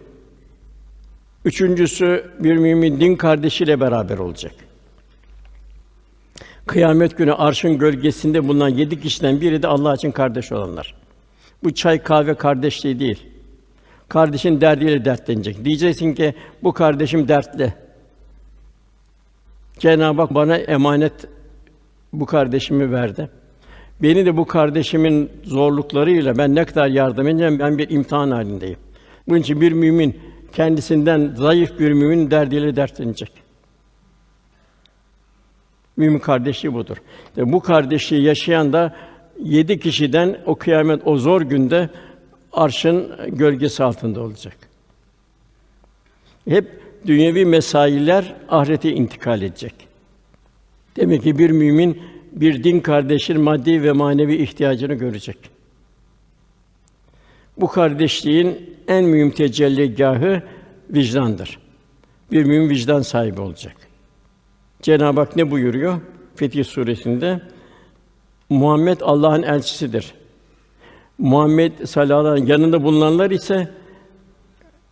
Üçüncüsü 1.46 2.32
bir 2.40 2.58
mümin 2.58 3.00
din 3.00 3.16
kardeşiyle 3.16 3.80
beraber 3.80 4.18
olacak. 4.18 4.54
Kıyamet 6.66 7.18
günü 7.18 7.34
arşın 7.34 7.78
gölgesinde 7.78 8.48
bulunan 8.48 8.70
yedi 8.70 9.02
kişiden 9.02 9.42
biri 9.42 9.64
de 9.64 9.68
Allah 9.68 9.96
için 9.96 10.12
kardeş 10.12 10.52
olanlar. 10.52 10.96
Bu 11.64 11.74
çay 11.74 12.04
kahve 12.04 12.34
kardeşliği 12.34 13.00
değil. 13.00 13.28
Kardeşin 14.10 14.62
derdiyle 14.62 15.06
dertlenecek. 15.06 15.66
Diyeceksin 15.66 16.14
ki 16.14 16.34
bu 16.64 16.74
kardeşim 16.74 17.28
dertli. 17.28 17.74
Cenab-ı 19.80 20.22
Hak 20.22 20.36
bana 20.36 20.58
emanet 20.58 21.14
bu 22.14 22.26
kardeşimi 22.26 22.92
verdi. 22.92 23.30
Beni 24.02 24.26
de 24.26 24.38
bu 24.38 24.46
kardeşimin 24.46 25.32
zorluklarıyla 25.44 26.38
ben 26.38 26.56
ne 26.56 26.66
kadar 26.66 26.88
yardım 26.88 27.28
edeceğim 27.28 27.60
ben 27.60 27.78
bir 27.78 27.90
imtihan 27.90 28.32
halindeyim. 28.32 28.78
Bunun 29.28 29.40
için 29.40 29.62
bir 29.62 29.72
mümin 29.72 30.20
kendisinden 30.54 31.34
zayıf 31.38 31.80
bir 31.80 31.92
mümin 31.92 32.32
derdiyle 32.32 32.76
dertlenecek. 32.76 33.32
Mümin 36.02 36.20
kardeşliği 36.20 36.74
budur. 36.74 36.98
İşte 37.30 37.52
bu 37.52 37.60
kardeşliği 37.60 38.24
yaşayan 38.24 38.74
da 38.74 38.96
yedi 39.44 39.80
kişiden 39.80 40.38
o 40.46 40.56
kıyamet 40.56 41.08
o 41.08 41.18
zor 41.18 41.42
günde 41.42 41.90
arşın 42.54 43.12
gölgesi 43.28 43.84
altında 43.84 44.22
olacak. 44.22 44.58
Hep 46.50 46.66
dünyevi 47.08 47.46
mesailer 47.46 48.34
ahirete 48.50 48.92
intikal 48.92 49.42
edecek. 49.42 49.74
Demek 50.96 51.24
ki 51.24 51.38
bir 51.38 51.50
mümin 51.50 52.02
bir 52.32 52.64
din 52.64 52.80
kardeşinin 52.80 53.42
maddi 53.42 53.84
ve 53.84 53.92
manevi 53.92 54.36
ihtiyacını 54.36 54.94
görecek. 54.94 55.38
Bu 57.58 57.68
kardeşliğin 57.68 58.76
en 58.88 59.06
mühim 59.06 59.32
tecelligahı 59.32 60.44
vicdandır. 60.90 61.60
Bir 62.32 62.44
mümin 62.44 62.70
vicdan 62.70 63.02
sahibi 63.02 63.42
olacak. 63.42 63.91
Cenab-ı 64.82 65.20
Hak 65.20 65.36
ne 65.36 65.52
buyuruyor? 65.52 66.00
Fetih 66.36 66.66
suresinde 66.66 67.42
Muhammed 68.50 69.02
Allah'ın 69.02 69.44
elçisidir. 69.44 70.14
Muhammed 71.18 71.86
sallallahu 71.86 72.28
aleyhi 72.28 72.48
ve 72.48 72.52
yanında 72.52 72.84
bulunanlar 72.84 73.32
ise 73.32 73.70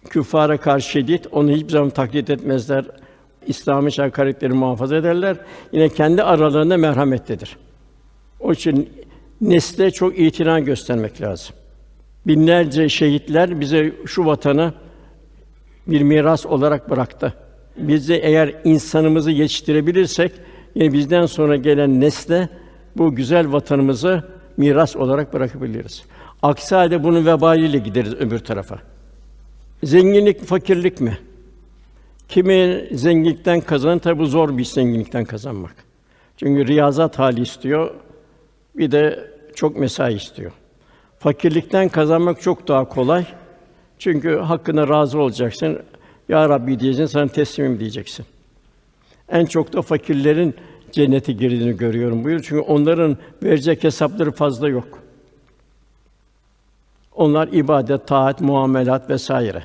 küffara 0.09 0.57
karşı 0.57 0.89
şiddet, 0.89 1.27
onu 1.31 1.51
hiçbir 1.51 1.69
zaman 1.69 1.89
taklit 1.89 2.29
etmezler. 2.29 2.85
İslam'ın 3.47 3.89
şer 3.89 4.11
karakteri 4.11 4.53
muhafaza 4.53 4.95
ederler. 4.95 5.37
Yine 5.71 5.89
kendi 5.89 6.23
aralarında 6.23 6.77
merhamettedir. 6.77 7.57
O 8.39 8.51
için 8.51 8.89
nesle 9.41 9.91
çok 9.91 10.19
itina 10.19 10.59
göstermek 10.59 11.21
lazım. 11.21 11.55
Binlerce 12.27 12.89
şehitler 12.89 13.59
bize 13.59 13.93
şu 14.05 14.25
vatanı 14.25 14.73
bir 15.87 16.01
miras 16.01 16.45
olarak 16.45 16.89
bıraktı. 16.89 17.33
Biz 17.79 18.09
de 18.09 18.17
eğer 18.17 18.55
insanımızı 18.63 19.31
yetiştirebilirsek, 19.31 20.31
yine 20.75 20.93
bizden 20.93 21.25
sonra 21.25 21.55
gelen 21.55 22.01
nesle 22.01 22.49
bu 22.97 23.15
güzel 23.15 23.51
vatanımızı 23.51 24.23
miras 24.57 24.95
olarak 24.95 25.33
bırakabiliriz. 25.33 26.03
Aksi 26.41 26.75
halde 26.75 27.03
bunun 27.03 27.25
vebaliyle 27.25 27.77
gideriz 27.77 28.13
öbür 28.13 28.39
tarafa. 28.39 28.79
Zenginlik, 29.83 30.43
fakirlik 30.43 31.01
mi? 31.01 31.17
Kimi 32.27 32.87
zenginlikten 32.91 33.61
kazanır, 33.61 33.99
tabi 33.99 34.19
bu 34.19 34.25
zor 34.25 34.57
bir 34.57 34.65
zenginlikten 34.65 35.25
kazanmak. 35.25 35.75
Çünkü 36.37 36.67
riyazat 36.67 37.19
hali 37.19 37.41
istiyor, 37.41 37.91
bir 38.75 38.91
de 38.91 39.31
çok 39.55 39.77
mesai 39.77 40.13
istiyor. 40.13 40.51
Fakirlikten 41.19 41.89
kazanmak 41.89 42.41
çok 42.41 42.67
daha 42.67 42.85
kolay. 42.85 43.25
Çünkü 43.99 44.37
hakkına 44.37 44.87
razı 44.87 45.19
olacaksın. 45.19 45.79
Ya 46.29 46.49
Rabbi 46.49 46.79
diyeceksin, 46.79 47.13
sana 47.13 47.27
teslimim 47.27 47.79
diyeceksin. 47.79 48.25
En 49.29 49.45
çok 49.45 49.73
da 49.73 49.81
fakirlerin 49.81 50.55
cennete 50.91 51.31
girdiğini 51.33 51.77
görüyorum 51.77 52.23
buyur. 52.23 52.39
Çünkü 52.43 52.61
onların 52.61 53.17
verecek 53.43 53.83
hesapları 53.83 54.31
fazla 54.31 54.69
yok. 54.69 54.99
Onlar 57.15 57.47
ibadet, 57.47 58.07
taat, 58.07 58.41
muamelat 58.41 59.09
vesaire. 59.09 59.63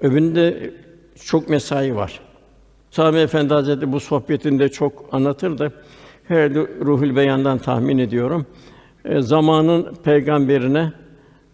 Öbüründe 0.00 0.74
çok 1.24 1.48
mesai 1.48 1.96
var. 1.96 2.20
Sami 2.90 3.18
Efendi 3.18 3.54
Hazretleri 3.54 3.92
bu 3.92 4.00
sohbetinde 4.00 4.68
çok 4.68 5.08
anlatırdı. 5.12 5.72
Herhalde 6.28 6.60
Ruhul 6.60 7.16
Beyan'dan 7.16 7.58
tahmin 7.58 7.98
ediyorum. 7.98 8.46
E, 9.04 9.22
zamanın 9.22 9.94
peygamberine 10.04 10.92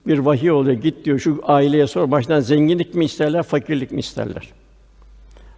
bir 0.07 0.19
vahiy 0.19 0.51
oluyor. 0.51 0.77
Git 0.77 1.05
diyor 1.05 1.19
şu 1.19 1.41
aileye 1.43 1.87
sor 1.87 2.11
baştan 2.11 2.41
zenginlik 2.41 2.95
mi 2.95 3.05
isterler, 3.05 3.43
fakirlik 3.43 3.93
mi 3.93 4.01
isterler? 4.01 4.53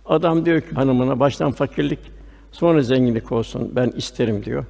Adam 0.07 0.45
diyor 0.45 0.61
ki 0.61 0.75
hanımına 0.75 1.21
baştan 1.21 1.53
fakirlik, 1.53 1.99
sonra 2.53 2.83
zenginlik 2.83 3.33
olsun 3.33 3.73
ben 3.77 3.93
isterim 3.97 4.45
diyor. 4.45 4.65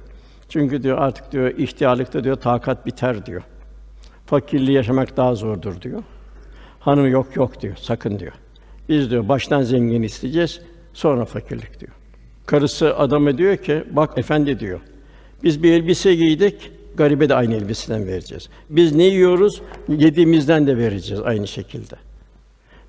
Çünkü 0.49 0.83
diyor 0.83 0.97
artık 0.97 1.31
diyor 1.31 1.57
ihtiyarlıkta 1.57 2.23
diyor 2.23 2.35
takat 2.35 2.85
biter 2.85 3.25
diyor. 3.25 3.41
Fakirliği 4.25 4.75
yaşamak 4.75 5.17
daha 5.17 5.35
zordur 5.35 5.81
diyor. 5.81 6.03
Hanım 6.79 7.07
yok 7.07 7.35
yok 7.35 7.61
diyor. 7.61 7.75
Sakın 7.75 8.19
diyor. 8.19 8.33
Biz 8.89 9.11
diyor 9.11 9.29
baştan 9.29 9.61
zengin 9.61 10.01
isteyeceğiz, 10.01 10.61
sonra 10.93 11.25
fakirlik 11.25 11.79
diyor. 11.79 11.91
Karısı 12.45 12.97
adama 12.97 13.37
diyor 13.37 13.57
ki, 13.57 13.83
bak 13.91 14.17
efendi 14.17 14.59
diyor. 14.59 14.79
Biz 15.43 15.63
bir 15.63 15.71
elbise 15.71 16.15
giydik, 16.15 16.71
garibe 16.97 17.29
de 17.29 17.35
aynı 17.35 17.55
elbiseden 17.55 18.07
vereceğiz. 18.07 18.49
Biz 18.69 18.95
ne 18.95 19.03
yiyoruz, 19.03 19.61
yediğimizden 19.87 20.67
de 20.67 20.77
vereceğiz 20.77 21.23
aynı 21.23 21.47
şekilde. 21.47 21.95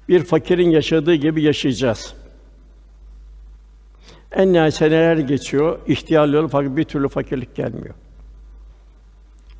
Bir 0.08 0.24
fakirin 0.24 0.70
yaşadığı 0.70 1.14
gibi 1.14 1.42
yaşayacağız. 1.42 2.14
En 4.32 4.52
nihayet 4.52 4.74
seneler 4.74 5.18
geçiyor, 5.18 5.78
ihtiyarlıyor 5.86 6.48
fakat 6.48 6.76
bir 6.76 6.84
türlü 6.84 7.08
fakirlik 7.08 7.54
gelmiyor. 7.54 7.94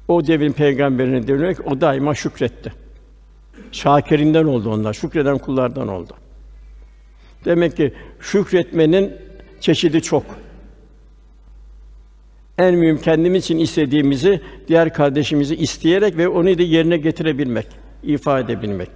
O 0.08 0.26
devrin 0.26 0.52
peygamberine 0.52 1.54
ki 1.54 1.62
o 1.62 1.80
daima 1.80 2.14
şükretti. 2.14 2.72
Şakirinden 3.72 4.44
oldu 4.44 4.70
onlar, 4.70 4.94
şükreden 4.94 5.38
kullardan 5.38 5.88
oldu. 5.88 6.12
Demek 7.44 7.76
ki 7.76 7.92
şükretmenin 8.20 9.12
çeşidi 9.60 10.02
çok. 10.02 10.24
En 12.58 12.74
mühim 12.74 12.98
kendimiz 12.98 13.44
için 13.44 13.58
istediğimizi 13.58 14.40
diğer 14.68 14.92
kardeşimizi 14.92 15.56
isteyerek 15.56 16.16
ve 16.16 16.28
onu 16.28 16.58
da 16.58 16.62
yerine 16.62 16.96
getirebilmek, 16.96 17.66
ifade 18.02 18.52
edebilmek. 18.52 18.90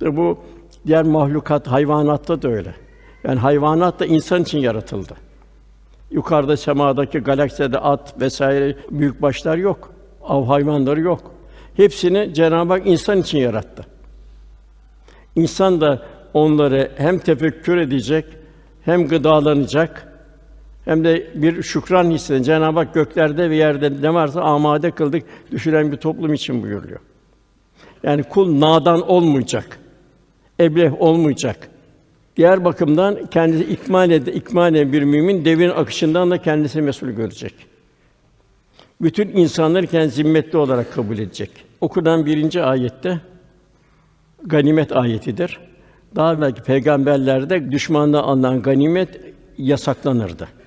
Bu 0.00 0.38
diğer 0.86 1.02
mahlukat, 1.02 1.66
hayvanatta 1.66 2.42
da 2.42 2.48
öyle. 2.48 2.74
Yani 3.24 3.38
hayvanat 3.38 4.00
da 4.00 4.06
insan 4.06 4.42
için 4.42 4.58
yaratıldı. 4.58 5.14
Yukarıda 6.10 6.56
semadaki 6.56 7.18
galakside 7.18 7.78
at 7.78 8.20
vesaire 8.20 8.76
büyük 8.90 9.22
başlar 9.22 9.56
yok. 9.56 9.92
Av 10.22 10.46
hayvanları 10.46 11.00
yok. 11.00 11.32
Hepsini 11.76 12.34
Cenab-ı 12.34 12.72
Hak 12.72 12.86
insan 12.86 13.18
için 13.18 13.38
yarattı. 13.38 13.86
İnsan 15.36 15.80
da 15.80 16.02
onları 16.34 16.90
hem 16.96 17.18
tefekkür 17.18 17.76
edecek, 17.76 18.24
hem 18.84 19.08
gıdalanacak, 19.08 20.07
hem 20.88 21.04
de 21.04 21.26
bir 21.34 21.62
şükran 21.62 22.10
hissedecek. 22.10 22.46
Cenab-ı 22.46 22.78
Hak 22.78 22.94
göklerde 22.94 23.50
ve 23.50 23.56
yerde 23.56 24.02
ne 24.02 24.14
varsa 24.14 24.40
amade 24.40 24.90
kıldık, 24.90 25.22
düşüren 25.50 25.92
bir 25.92 25.96
toplum 25.96 26.34
için 26.34 26.62
buyuruyor. 26.62 27.00
Yani 28.02 28.22
kul 28.22 28.60
nadan 28.60 29.08
olmayacak. 29.08 29.78
ebleh 30.60 31.02
olmayacak. 31.02 31.68
Diğer 32.36 32.64
bakımdan 32.64 33.26
kendisi 33.26 33.64
ikmal 33.64 34.10
ede, 34.10 34.32
ikmal 34.32 34.74
eden 34.74 34.92
bir 34.92 35.02
mümin 35.02 35.44
devrin 35.44 35.70
akışından 35.70 36.30
da 36.30 36.42
kendisi 36.42 36.82
mesul 36.82 37.08
görecek. 37.08 37.54
Bütün 39.00 39.28
insanları 39.28 39.86
kendi 39.86 40.08
zimmetli 40.08 40.58
olarak 40.58 40.92
kabul 40.92 41.18
edecek. 41.18 41.50
Okunan 41.80 42.26
birinci 42.26 42.62
ayette 42.62 43.20
ganimet 44.44 44.96
ayetidir. 44.96 45.58
Daha 46.16 46.34
evvelki 46.34 46.62
peygamberlerde 46.62 47.70
düşmandan 47.70 48.22
alınan 48.22 48.62
ganimet 48.62 49.20
yasaklanırdı. 49.58 50.57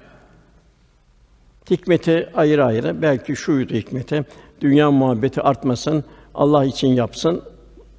Hikmeti 1.69 2.29
ayrı 2.35 2.65
ayrı. 2.65 3.01
Belki 3.01 3.35
şuydu 3.35 3.73
hikmeti. 3.73 4.25
Dünya 4.61 4.91
muhabbeti 4.91 5.41
artmasın, 5.41 6.03
Allah 6.35 6.65
için 6.65 6.87
yapsın, 6.87 7.41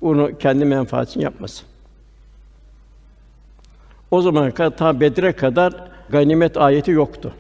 bunu 0.02 0.38
kendi 0.38 0.64
menfaati 0.64 1.10
için 1.10 1.20
yapmasın. 1.20 1.66
O 4.10 4.22
zamana 4.22 4.50
kadar 4.50 4.76
ta 4.76 5.00
Bedre 5.00 5.32
kadar 5.32 5.74
ganimet 6.10 6.56
ayeti 6.56 6.90
yoktu. 6.90 7.34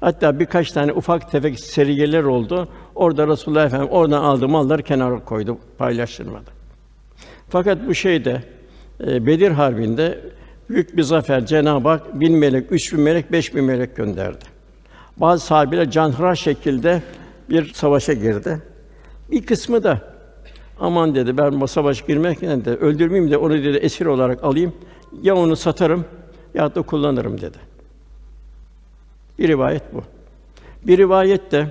Hatta 0.00 0.40
birkaç 0.40 0.72
tane 0.72 0.92
ufak 0.92 1.30
tefek 1.30 1.60
seriyeler 1.60 2.22
oldu. 2.22 2.68
Orada 2.94 3.28
Resulullah 3.28 3.66
Efendimiz 3.66 3.92
oradan 3.92 4.22
aldığı 4.22 4.48
malları 4.48 4.82
kenara 4.82 5.24
koydu, 5.24 5.58
paylaştırmadı. 5.78 6.50
Fakat 7.48 7.86
bu 7.86 7.94
şeyde 7.94 8.42
e, 9.06 9.26
Bedir 9.26 9.50
Harbi'nde 9.50 10.20
büyük 10.70 10.96
bir 10.96 11.02
zafer 11.02 11.46
Cenab-ı 11.46 11.88
Hak 11.88 12.20
bin 12.20 12.38
melek, 12.38 12.72
üç 12.72 12.92
bin 12.92 13.00
melek, 13.00 13.32
beş 13.32 13.54
bin 13.54 13.64
melek 13.64 13.96
gönderdi. 13.96 14.44
Bazı 15.16 15.46
sahabeler 15.46 15.90
canhıraş 15.90 16.40
şekilde 16.40 17.02
bir 17.50 17.72
savaşa 17.72 18.12
girdi. 18.12 18.62
Bir 19.30 19.46
kısmı 19.46 19.84
da 19.84 20.00
aman 20.80 21.14
dedi 21.14 21.38
ben 21.38 21.60
bu 21.60 21.68
savaş 21.68 22.06
girmekten 22.06 22.64
de 22.64 22.70
öldürmeyeyim 22.70 23.30
de 23.30 23.36
onu 23.36 23.54
dedi 23.54 23.76
esir 23.76 24.06
olarak 24.06 24.44
alayım. 24.44 24.72
Ya 25.22 25.36
onu 25.36 25.56
satarım 25.56 26.04
ya 26.54 26.74
da 26.74 26.82
kullanırım 26.82 27.40
dedi. 27.40 27.58
Bir 29.38 29.48
rivayet 29.48 29.82
bu. 29.94 30.02
Bir 30.86 30.98
rivayet 30.98 31.52
de 31.52 31.66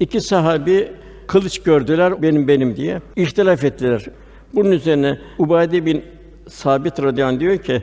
iki 0.00 0.20
sahabi 0.20 0.92
kılıç 1.26 1.62
gördüler 1.62 2.22
benim 2.22 2.48
benim 2.48 2.76
diye 2.76 3.00
ihtilaf 3.16 3.64
ettiler. 3.64 4.06
Bunun 4.54 4.70
üzerine 4.70 5.18
Ubade 5.38 5.86
bin 5.86 6.04
Sabit 6.48 7.02
radıyallahu 7.02 7.40
diyor 7.40 7.58
ki 7.58 7.82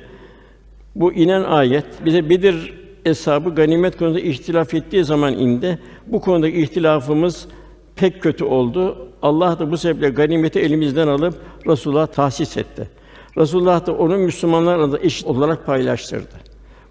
bu 0.95 1.13
inen 1.13 1.43
ayet 1.43 1.85
bize 2.05 2.29
Bedir 2.29 2.73
eshabı 3.07 3.55
ganimet 3.55 3.97
konusunda 3.97 4.19
ihtilaf 4.19 4.73
ettiği 4.73 5.03
zaman 5.03 5.33
indi. 5.33 5.79
Bu 6.07 6.21
konudaki 6.21 6.61
ihtilafımız 6.61 7.47
pek 7.95 8.21
kötü 8.23 8.43
oldu. 8.43 9.07
Allah 9.21 9.59
da 9.59 9.71
bu 9.71 9.77
sebeple 9.77 10.09
ganimeti 10.09 10.59
elimizden 10.59 11.07
alıp 11.07 11.35
Resulullah 11.67 12.07
tahsis 12.07 12.57
etti. 12.57 12.89
Resulullah 13.37 13.85
da 13.85 13.93
onu 13.93 14.17
Müslümanlar 14.17 14.75
arasında 14.75 14.99
eşit 14.99 15.27
olarak 15.27 15.65
paylaştırdı. 15.65 16.35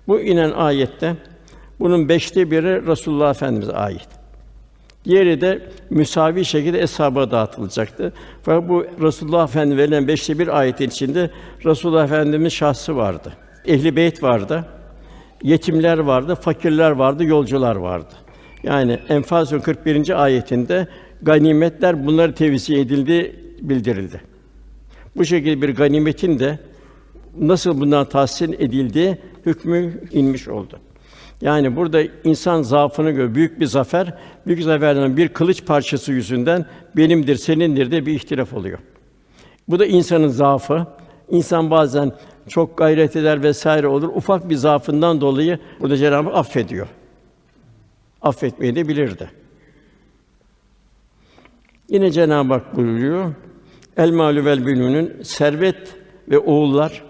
Bu 0.08 0.20
inen 0.20 0.50
ayette 0.50 1.16
bunun 1.80 2.08
beşte 2.08 2.50
biri 2.50 2.86
Resulullah 2.86 3.30
Efendimize 3.30 3.72
ait. 3.72 4.08
Diğeri 5.04 5.40
de 5.40 5.68
müsavi 5.90 6.44
şekilde 6.44 6.80
eshaba 6.80 7.30
dağıtılacaktı. 7.30 8.12
Fakat 8.42 8.68
bu 8.68 8.86
Resulullah 9.02 9.48
Efendimize 9.48 9.82
verilen 9.82 10.08
beşte 10.08 10.38
bir 10.38 10.58
ayetin 10.58 10.88
içinde 10.88 11.30
Resulullah 11.64 12.04
Efendimiz 12.04 12.52
şahsı 12.52 12.96
vardı. 12.96 13.32
Ehli 13.66 13.96
beyt 13.96 14.22
vardı. 14.22 14.64
Yetimler 15.42 15.98
vardı, 15.98 16.34
fakirler 16.34 16.90
vardı, 16.90 17.24
yolcular 17.24 17.76
vardı. 17.76 18.14
Yani 18.62 18.98
Enfal 19.08 19.46
41. 19.46 20.22
ayetinde 20.22 20.88
ganimetler 21.22 22.06
bunları 22.06 22.34
tevzi 22.34 22.76
edildi 22.76 23.36
bildirildi. 23.60 24.20
Bu 25.16 25.24
şekilde 25.24 25.62
bir 25.62 25.76
ganimetin 25.76 26.38
de 26.38 26.58
nasıl 27.38 27.80
bundan 27.80 28.08
tahsin 28.08 28.52
edildiği 28.52 29.18
hükmü 29.46 30.00
inmiş 30.12 30.48
oldu. 30.48 30.78
Yani 31.40 31.76
burada 31.76 32.02
insan 32.24 32.62
zaafını 32.62 33.10
göre 33.10 33.34
büyük 33.34 33.60
bir 33.60 33.66
zafer, 33.66 34.14
büyük 34.46 34.62
zaferden 34.62 35.16
bir 35.16 35.28
kılıç 35.28 35.66
parçası 35.66 36.12
yüzünden 36.12 36.66
benimdir, 36.96 37.36
senindir 37.36 37.90
de 37.90 38.06
bir 38.06 38.12
ihtilaf 38.12 38.54
oluyor. 38.54 38.78
Bu 39.68 39.78
da 39.78 39.86
insanın 39.86 40.28
zaafı. 40.28 40.86
İnsan 41.30 41.70
bazen 41.70 42.12
çok 42.48 42.78
gayret 42.78 43.16
eder 43.16 43.42
vesaire 43.42 43.86
olur. 43.86 44.08
Ufak 44.08 44.50
bir 44.50 44.54
zaafından 44.54 45.20
dolayı 45.20 45.58
burada 45.80 45.96
Cenab-ı 45.96 46.28
Hak 46.28 46.38
affediyor. 46.38 46.88
Affetmeyi 48.22 48.76
de 48.76 48.88
bilirdi. 48.88 49.30
Yine 51.88 52.10
Cenab-ı 52.10 52.52
Hak 52.52 52.76
buyuruyor. 52.76 53.34
El 53.96 54.10
malü 54.10 54.44
vel 54.44 54.66
bününün 54.66 55.22
servet 55.22 55.96
ve 56.28 56.38
oğullar 56.38 57.04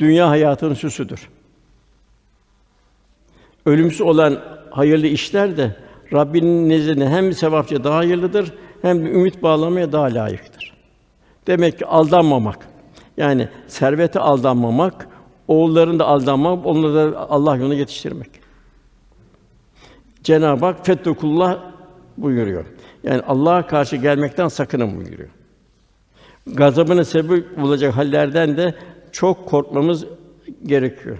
dünya 0.00 0.28
hayatının 0.28 0.74
süsüdür. 0.74 1.28
Ölümsüz 3.66 4.00
olan 4.00 4.42
hayırlı 4.70 5.06
işler 5.06 5.56
de 5.56 5.76
Rabbinin 6.12 6.68
nezdinde 6.68 7.08
hem 7.08 7.32
sevapça 7.32 7.84
daha 7.84 7.96
hayırlıdır 7.96 8.52
hem 8.82 9.04
de 9.04 9.10
ümit 9.10 9.42
bağlamaya 9.42 9.92
daha 9.92 10.04
layıktır. 10.04 10.76
Demek 11.46 11.78
ki 11.78 11.86
aldanmamak. 11.86 12.75
Yani 13.16 13.48
servete 13.66 14.20
aldanmamak, 14.20 15.08
oğulların 15.48 15.98
da 15.98 16.06
aldanmamak, 16.06 16.66
onları 16.66 17.12
da 17.12 17.30
Allah 17.30 17.56
yoluna 17.56 17.74
yetiştirmek. 17.74 18.30
Cenab-ı 20.22 20.64
Hak 20.64 20.86
fettekullah 20.86 21.58
buyuruyor. 22.16 22.64
Yani 23.04 23.22
Allah'a 23.26 23.66
karşı 23.66 23.96
gelmekten 23.96 24.48
sakının 24.48 24.96
buyuruyor. 24.96 25.28
Gazabına 26.46 27.04
sebep 27.04 27.58
olacak 27.58 27.96
hallerden 27.96 28.56
de 28.56 28.74
çok 29.12 29.46
korkmamız 29.46 30.04
gerekiyor. 30.66 31.18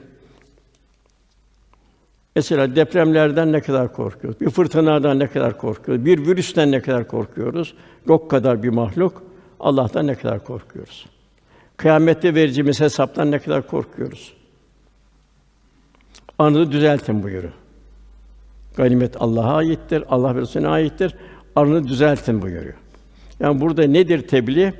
Mesela 2.37 2.77
depremlerden 2.77 3.53
ne 3.53 3.61
kadar 3.61 3.93
korkuyoruz? 3.93 4.41
Bir 4.41 4.51
fırtınadan 4.51 5.19
ne 5.19 5.27
kadar 5.27 5.59
korkuyoruz? 5.59 6.05
Bir 6.05 6.27
virüsten 6.27 6.73
ne 6.73 6.83
kadar 6.83 7.09
korkuyoruz? 7.09 7.75
Yok 8.09 8.31
kadar 8.31 8.63
bir 8.63 8.69
mahluk. 8.69 9.23
Allah'tan 9.61 10.07
ne 10.07 10.15
kadar 10.15 10.45
korkuyoruz? 10.45 11.07
Kıyamette 11.77 12.35
vereceğimiz 12.35 12.81
hesaptan 12.81 13.31
ne 13.31 13.39
kadar 13.39 13.67
korkuyoruz? 13.67 14.33
Anını 16.39 16.73
düzeltin 16.73 17.23
buyuruyor. 17.23 17.53
Ganimet 18.77 19.23
Allah'a 19.23 19.57
aittir, 19.57 20.05
Allah 20.09 20.37
ve 20.37 20.41
Resulüne 20.41 20.69
aittir. 20.69 21.15
Arını 21.57 21.89
düzeltin 21.89 22.43
buyuruyor. 22.43 22.75
Yani 23.41 23.61
burada 23.61 23.87
nedir 23.87 24.29
tebliğ? 24.29 24.75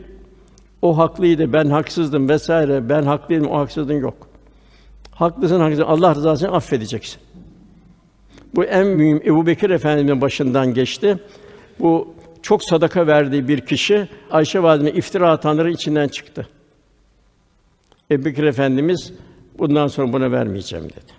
O 0.83 0.99
haklıydı, 0.99 1.53
ben 1.53 1.67
haksızdım 1.67 2.29
vesaire. 2.29 2.89
Ben 2.89 3.03
haklıydım, 3.03 3.47
o 3.47 3.59
haksızdın 3.59 4.01
yok. 4.01 4.29
Haklısın, 5.11 5.61
haklısın. 5.61 5.83
Allah 5.83 6.15
rızası 6.15 6.45
için 6.45 6.55
affedeceksin. 6.55 7.21
Bu 8.55 8.65
en 8.65 8.87
mühim 8.87 9.23
Ebu 9.25 9.47
Bekir 9.47 9.71
Efendimiz'in 9.71 10.21
başından 10.21 10.75
geçti. 10.75 11.19
Bu 11.81 12.15
çok 12.43 12.65
sadaka 12.65 13.07
verdiği 13.07 13.49
bir 13.49 13.61
kişi 13.61 14.09
Ayşe 14.31 14.63
valideme 14.63 14.91
iftira 14.91 15.31
atanların 15.31 15.73
içinden 15.73 16.09
çıktı. 16.09 16.49
Ebu 18.11 18.25
Bekir 18.25 18.45
Efendimiz 18.45 19.13
bundan 19.59 19.87
sonra 19.87 20.13
buna 20.13 20.33
vermeyeceğim 20.33 20.85
dedi. 20.85 21.13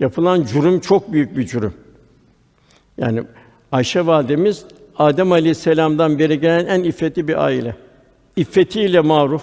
Yapılan 0.00 0.42
cürüm 0.42 0.80
çok 0.80 1.12
büyük 1.12 1.36
bir 1.36 1.46
cürüm. 1.46 1.74
Yani 2.98 3.22
Ayşe 3.72 4.06
validemiz 4.06 4.64
Adem 4.98 5.32
Aleyhisselam'dan 5.32 6.18
beri 6.18 6.40
gelen 6.40 6.66
en 6.66 6.84
iffetli 6.84 7.28
bir 7.28 7.44
aile. 7.44 7.76
İffetiyle 8.36 9.00
maruf. 9.00 9.42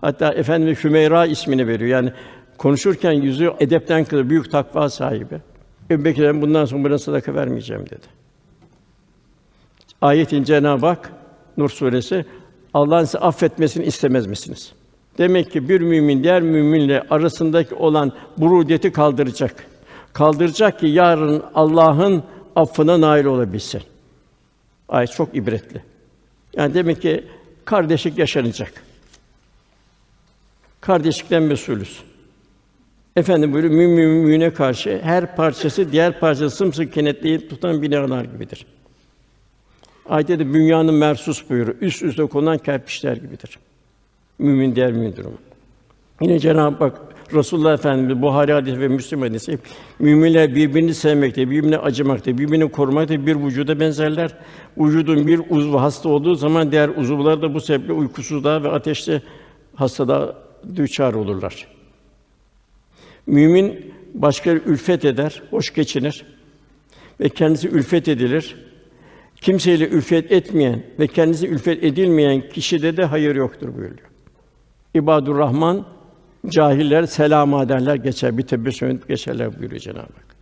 Hatta 0.00 0.32
Efendimiz 0.32 0.84
Hümeyra 0.84 1.26
ismini 1.26 1.66
veriyor. 1.66 1.90
Yani 1.90 2.12
konuşurken 2.58 3.12
yüzü 3.12 3.52
edepten 3.60 4.04
kılır, 4.04 4.30
büyük 4.30 4.50
takva 4.50 4.90
sahibi. 4.90 5.40
Ebu 5.90 6.04
Bekir'den 6.04 6.42
bundan 6.42 6.64
sonra 6.64 6.84
buna 6.84 6.98
sadaka 6.98 7.34
vermeyeceğim 7.34 7.86
dedi. 7.86 8.06
Ayetin 10.00 10.44
Cenab-ı 10.44 10.86
Hak 10.86 11.12
Nur 11.56 11.68
suresi 11.68 12.24
Allah'ın 12.74 13.04
size 13.04 13.18
affetmesini 13.18 13.84
istemez 13.84 14.26
misiniz? 14.26 14.72
Demek 15.18 15.50
ki 15.50 15.68
bir 15.68 15.80
mümin 15.80 16.22
diğer 16.22 16.42
müminle 16.42 17.02
arasındaki 17.10 17.74
olan 17.74 18.12
burudiyeti 18.38 18.92
kaldıracak. 18.92 19.66
Kaldıracak 20.12 20.80
ki 20.80 20.86
yarın 20.86 21.42
Allah'ın 21.54 22.22
affına 22.56 23.00
nail 23.00 23.24
olabilsin. 23.24 23.82
Ayet 24.88 25.12
çok 25.12 25.36
ibretli. 25.36 25.82
Yani 26.56 26.74
demek 26.74 27.02
ki 27.02 27.24
kardeşlik 27.64 28.18
yaşanacak. 28.18 28.72
Kardeşlikten 30.80 31.42
mesulüz. 31.42 32.02
Efendim 33.16 33.52
buyuruyor, 33.52 33.74
mümin 33.74 34.08
mümine 34.08 34.52
karşı 34.52 35.00
her 35.02 35.36
parçası 35.36 35.92
diğer 35.92 36.20
parçası 36.20 36.56
sımsıkı 36.56 36.90
kenetleyip 36.90 37.50
tutan 37.50 37.82
binalar 37.82 38.24
gibidir. 38.24 38.66
Ayette 40.08 40.38
de 40.38 40.44
dünyanın 40.44 40.94
mersus 40.94 41.50
buyuruyor. 41.50 41.76
Üst 41.80 42.02
üste 42.02 42.26
konulan 42.26 42.58
kerpiçler 42.58 43.16
gibidir. 43.16 43.58
Mümin 44.38 44.76
diğer 44.76 44.92
mümin 44.92 45.16
durumu. 45.16 45.38
Yine 46.20 46.38
Cenab-ı 46.38 46.84
Hak 46.84 47.00
Resulullah 47.34 47.74
Efendimiz 47.74 48.22
Buhari 48.22 48.52
hadisi 48.52 48.80
ve 48.80 48.88
Müslim 48.88 49.20
hadisi 49.20 49.58
müminler 49.98 50.54
birbirini 50.54 50.94
sevmekte, 50.94 51.50
birbirine 51.50 51.78
acımakta, 51.78 52.38
birbirini 52.38 52.70
korumakta 52.70 53.26
bir 53.26 53.36
vücuda 53.36 53.80
benzerler. 53.80 54.36
Vücudun 54.78 55.26
bir 55.26 55.40
uzvu 55.50 55.80
hasta 55.80 56.08
olduğu 56.08 56.34
zaman 56.34 56.72
diğer 56.72 56.88
uzuvlar 56.88 57.42
da 57.42 57.54
bu 57.54 57.60
sebeple 57.60 57.92
uykusuzluğa 57.92 58.62
ve 58.62 58.68
ateşte 58.68 59.22
hastalığa 59.74 60.34
düçar 60.76 61.14
olurlar. 61.14 61.68
Mümin 63.26 63.92
başka 64.14 64.50
ülfet 64.50 65.04
eder, 65.04 65.42
hoş 65.50 65.74
geçinir 65.74 66.24
ve 67.20 67.28
kendisi 67.28 67.68
ülfet 67.68 68.08
edilir. 68.08 68.56
Kimseyle 69.36 69.88
ülfet 69.88 70.32
etmeyen 70.32 70.82
ve 70.98 71.06
kendisi 71.06 71.48
ülfet 71.48 71.84
edilmeyen 71.84 72.48
kişide 72.48 72.96
de 72.96 73.04
hayır 73.04 73.36
yoktur 73.36 73.74
buyuruyor. 73.74 74.15
İbadur 74.96 75.38
Rahman 75.38 75.84
cahiller 76.46 77.02
selam 77.02 77.54
ederler 77.54 77.94
geçer 77.94 78.38
bir 78.38 78.42
tebessüm 78.42 79.00
geçerler 79.08 79.58
buyuruyor 79.58 79.80
Cenab-ı 79.80 80.00
Hak. 80.00 80.36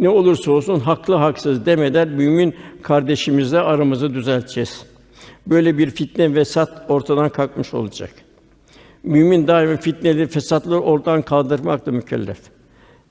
Ne 0.00 0.08
olursa 0.08 0.52
olsun 0.52 0.80
haklı 0.80 1.14
haksız 1.14 1.66
demeden 1.66 2.08
mümin 2.08 2.54
kardeşimizle 2.82 3.58
aramızı 3.58 4.14
düzelteceğiz. 4.14 4.86
Böyle 5.46 5.78
bir 5.78 5.90
fitne 5.90 6.34
vesat 6.34 6.84
ortadan 6.88 7.28
kalkmış 7.28 7.74
olacak. 7.74 8.10
Mümin 9.02 9.46
daima 9.46 9.76
fitneli 9.76 10.26
fesatları 10.26 10.80
ortadan 10.80 11.22
kaldırmakla 11.22 11.92
mükellef. 11.92 12.38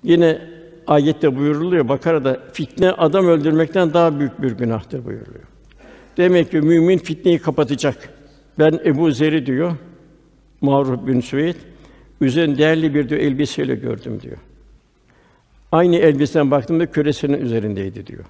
Yine 0.03 0.41
ayette 0.87 1.37
buyuruluyor 1.37 1.89
Bakara'da 1.89 2.39
fitne 2.53 2.91
adam 2.91 3.27
öldürmekten 3.27 3.93
daha 3.93 4.19
büyük 4.19 4.41
bir 4.41 4.51
günahtır 4.51 5.05
buyuruluyor. 5.05 5.45
Demek 6.17 6.51
ki 6.51 6.61
mümin 6.61 6.97
fitneyi 6.97 7.39
kapatacak. 7.39 8.09
Ben 8.59 8.79
Ebu 8.85 9.11
Zer'i 9.11 9.45
diyor, 9.45 9.75
Mağruf 10.61 11.07
bin 11.07 11.19
Süveyd, 11.19 11.55
üzerinde 12.21 12.57
değerli 12.57 12.95
bir 12.95 13.09
diyor, 13.09 13.21
elbiseyle 13.21 13.75
gördüm 13.75 14.21
diyor. 14.21 14.37
Aynı 15.71 15.95
elbiseden 15.95 16.51
baktığımda 16.51 16.91
küresinin 16.91 17.41
üzerindeydi 17.41 18.07
diyor. 18.07 18.25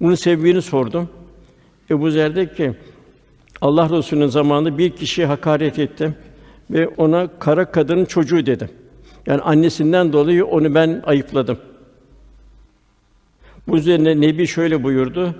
Bunun 0.00 0.14
sebebini 0.14 0.62
sordum. 0.62 1.08
Ebu 1.90 2.10
Zer 2.10 2.36
dedi 2.36 2.54
ki 2.54 2.74
Allah 3.60 3.90
Resulü'nün 3.90 4.26
zamanında 4.26 4.78
bir 4.78 4.90
kişiye 4.90 5.26
hakaret 5.26 5.78
ettim 5.78 6.14
ve 6.70 6.88
ona 6.88 7.28
kara 7.38 7.70
kadının 7.70 8.04
çocuğu 8.04 8.46
dedim. 8.46 8.68
Yani 9.26 9.40
annesinden 9.40 10.12
dolayı 10.12 10.46
onu 10.46 10.74
ben 10.74 11.02
ayıpladım. 11.06 11.58
Bu 13.68 13.76
üzerine 13.76 14.20
Nebi 14.20 14.46
şöyle 14.46 14.82
buyurdu: 14.82 15.34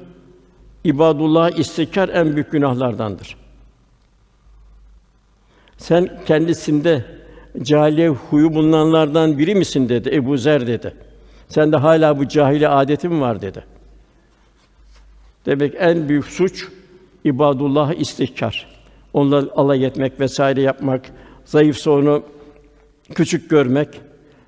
İbadullah 0.84 1.58
istikar 1.58 2.08
en 2.08 2.34
büyük 2.34 2.52
günahlardandır. 2.52 3.36
Sen 5.76 6.20
kendisinde 6.26 7.04
cahiliye 7.62 8.08
huyu 8.08 8.54
bulunanlardan 8.54 9.38
biri 9.38 9.54
misin 9.54 9.88
dedi 9.88 10.10
Ebu 10.14 10.36
Zer 10.36 10.66
dedi. 10.66 10.94
Sen 11.48 11.72
de 11.72 11.76
hala 11.76 12.18
bu 12.18 12.28
cahiliye 12.28 12.68
adetin 12.68 13.20
var 13.20 13.42
dedi. 13.42 13.64
Demek 15.46 15.74
en 15.78 16.08
büyük 16.08 16.26
suç 16.26 16.68
ibadullah 17.24 17.92
istihkar. 17.94 18.66
Onları 19.12 19.50
alay 19.56 19.84
etmek 19.84 20.20
vesaire 20.20 20.62
yapmak, 20.62 21.10
zayıfsa 21.44 21.90
onu 21.90 22.22
küçük 23.14 23.50
görmek. 23.50 24.00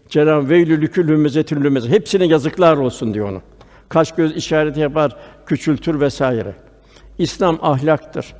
Cenab-ı 0.09 0.49
Veylül 0.49 0.81
lükül 0.81 1.09
hümezetül 1.09 1.65
lümeze. 1.65 1.89
Hepsine 1.89 2.27
yazıklar 2.27 2.77
olsun 2.77 3.15
diyor 3.15 3.29
onu. 3.29 3.43
Kaş 3.89 4.13
göz 4.13 4.37
işareti 4.37 4.81
yapar, 4.81 5.17
küçültür 5.51 6.01
vesaire. 6.01 6.55
İslam 7.19 7.59
ahlaktır. 7.63 8.35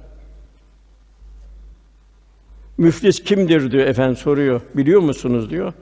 Müflis 2.79 3.25
kimdir 3.25 3.73
diyor 3.73 3.87
efendim 3.87 4.17
soruyor. 4.17 4.61
Biliyor 4.75 5.01
musunuz 5.01 5.51
diyor. 5.51 5.73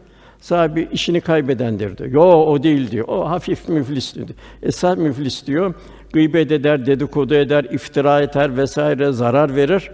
Sahibi 0.41 0.89
işini 0.93 1.21
kaybedendir 1.21 1.99
diyor. 1.99 2.11
Yo 2.11 2.23
o 2.23 2.63
değil 2.63 2.91
diyor. 2.91 3.09
O 3.09 3.31
hafif 3.31 3.69
müflis 3.69 4.15
diyor. 4.15 4.29
Esas 4.63 4.99
müflis 4.99 5.47
diyor. 5.47 5.75
Gıybet 6.13 6.53
eder, 6.53 6.87
dedikodu 6.87 7.35
eder, 7.35 7.65
iftira 7.65 8.21
eder 8.21 8.57
vesaire 8.57 9.13
zarar 9.13 9.57
verir. 9.57 9.91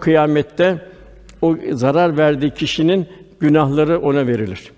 Kıyamette 0.00 0.86
o 1.42 1.56
zarar 1.72 2.16
verdiği 2.16 2.50
kişinin 2.50 3.08
günahları 3.40 4.00
ona 4.00 4.26
verilir. 4.26 4.72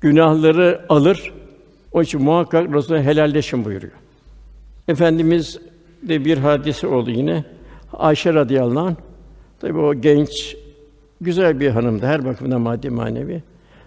Günahları 0.00 0.86
alır. 0.88 1.32
O 1.92 2.02
için 2.02 2.22
muhakkak 2.22 2.74
Resulullah 2.74 3.04
helalleşin 3.04 3.64
buyuruyor. 3.64 4.01
Efendimiz 4.92 5.58
de 6.02 6.24
bir 6.24 6.38
hadise 6.38 6.86
oldu 6.86 7.10
yine. 7.10 7.44
Ayşe 7.92 8.34
radıyallahu 8.34 8.86
anh 8.86 8.94
Tabi 9.60 9.78
o 9.78 9.94
genç, 9.94 10.56
güzel 11.20 11.60
bir 11.60 11.70
hanımdı 11.70 12.06
her 12.06 12.24
bakımdan 12.24 12.60
maddi 12.60 12.90
manevi. 12.90 13.42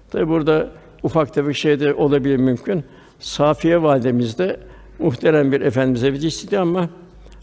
Tabi 0.09 0.27
burada 0.27 0.69
ufak 1.03 1.33
tefek 1.33 1.55
şey 1.55 1.79
de 1.79 1.93
olabilir 1.93 2.37
mümkün. 2.37 2.83
Safiye 3.19 3.81
validemiz 3.81 4.37
de 4.37 4.59
muhterem 4.99 5.51
bir 5.51 5.61
efendimize 5.61 6.13
vecihsiydi 6.13 6.59
ama 6.59 6.89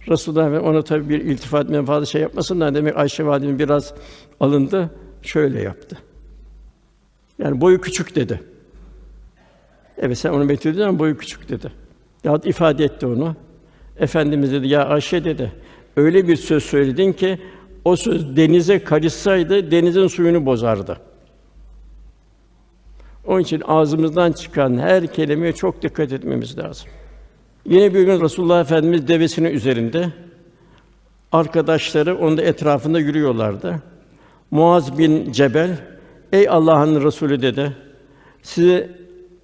Resulullah 0.08 0.64
ona 0.64 0.82
tabi 0.82 1.08
bir 1.08 1.20
iltifat 1.20 1.68
menfaat 1.68 2.08
şey 2.08 2.22
yapmasınlar 2.22 2.74
demek 2.74 2.96
Ayşe 2.96 3.26
validemiz 3.26 3.58
biraz 3.58 3.94
alındı, 4.40 4.90
şöyle 5.22 5.62
yaptı. 5.62 5.98
Yani 7.38 7.60
boyu 7.60 7.80
küçük 7.80 8.16
dedi. 8.16 8.40
Evet 9.98 10.18
sen 10.18 10.30
onu 10.30 10.44
methedin 10.44 10.80
ama 10.80 10.98
boyu 10.98 11.16
küçük 11.16 11.48
dedi. 11.48 11.72
Ya 12.24 12.40
ifade 12.44 12.84
etti 12.84 13.06
onu. 13.06 13.36
Efendimiz 13.96 14.52
dedi 14.52 14.68
ya 14.68 14.84
Ayşe 14.84 15.24
dedi. 15.24 15.52
Öyle 15.96 16.28
bir 16.28 16.36
söz 16.36 16.64
söyledin 16.64 17.12
ki 17.12 17.38
o 17.84 17.96
söz 17.96 18.36
denize 18.36 18.84
karışsaydı 18.84 19.70
denizin 19.70 20.06
suyunu 20.06 20.46
bozardı. 20.46 20.98
Onun 23.26 23.40
için 23.40 23.62
ağzımızdan 23.66 24.32
çıkan 24.32 24.78
her 24.78 25.06
kelimeye 25.06 25.52
çok 25.52 25.82
dikkat 25.82 26.12
etmemiz 26.12 26.58
lazım. 26.58 26.88
Yine 27.66 27.94
bir 27.94 28.02
gün 28.02 28.20
Resulullah 28.20 28.60
Efendimiz 28.60 29.08
devesinin 29.08 29.50
üzerinde 29.50 30.08
arkadaşları 31.32 32.18
onun 32.18 32.36
da 32.36 32.42
etrafında 32.42 33.00
yürüyorlardı. 33.00 33.82
Muaz 34.50 34.98
bin 34.98 35.32
Cebel, 35.32 35.78
ey 36.32 36.48
Allah'ın 36.48 37.04
Resulü 37.04 37.42
dedi. 37.42 37.76
Sizi 38.42 38.90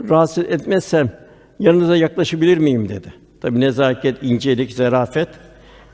rahatsız 0.08 0.44
etmezsem 0.44 1.12
yanınıza 1.58 1.96
yaklaşabilir 1.96 2.58
miyim 2.58 2.88
dedi. 2.88 3.14
Tabi 3.40 3.60
nezaket, 3.60 4.22
incelik, 4.22 4.72
zarafet. 4.72 5.28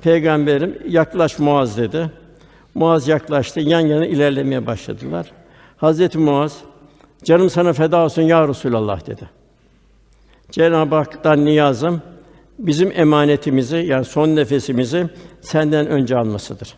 Peygamberim 0.03 0.79
yaklaş 0.89 1.39
Muaz 1.39 1.79
dedi. 1.79 2.11
Muaz 2.75 3.09
yaklaştı, 3.09 3.61
yan 3.61 3.81
yana 3.81 4.07
ilerlemeye 4.07 4.67
başladılar. 4.67 5.27
Hazreti 5.77 6.19
Muaz, 6.19 6.59
canım 7.25 7.51
sana 7.51 7.73
feda 7.73 8.05
olsun 8.05 8.23
ya 8.23 8.49
Resulallah 8.49 9.07
dedi. 9.07 9.29
Cenab-ı 10.51 10.95
Hak'tan 10.95 11.45
niyazım 11.45 12.03
bizim 12.59 12.93
emanetimizi 12.95 13.77
yani 13.77 14.05
son 14.05 14.37
nefesimizi 14.37 15.07
senden 15.41 15.87
önce 15.87 16.17
almasıdır. 16.17 16.75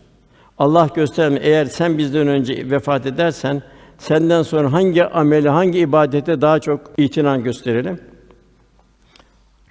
Allah 0.59 0.89
gösterme 0.95 1.39
eğer 1.43 1.65
sen 1.65 1.99
bizden 1.99 2.29
önce 2.29 2.71
vefat 2.71 3.07
edersen 3.07 3.63
senden 3.99 4.43
sonra 4.43 4.73
hangi 4.73 5.05
ameli, 5.05 5.49
hangi 5.49 5.79
ibadete 5.79 6.41
daha 6.41 6.59
çok 6.59 6.81
itina 6.97 7.37
gösterelim? 7.37 8.01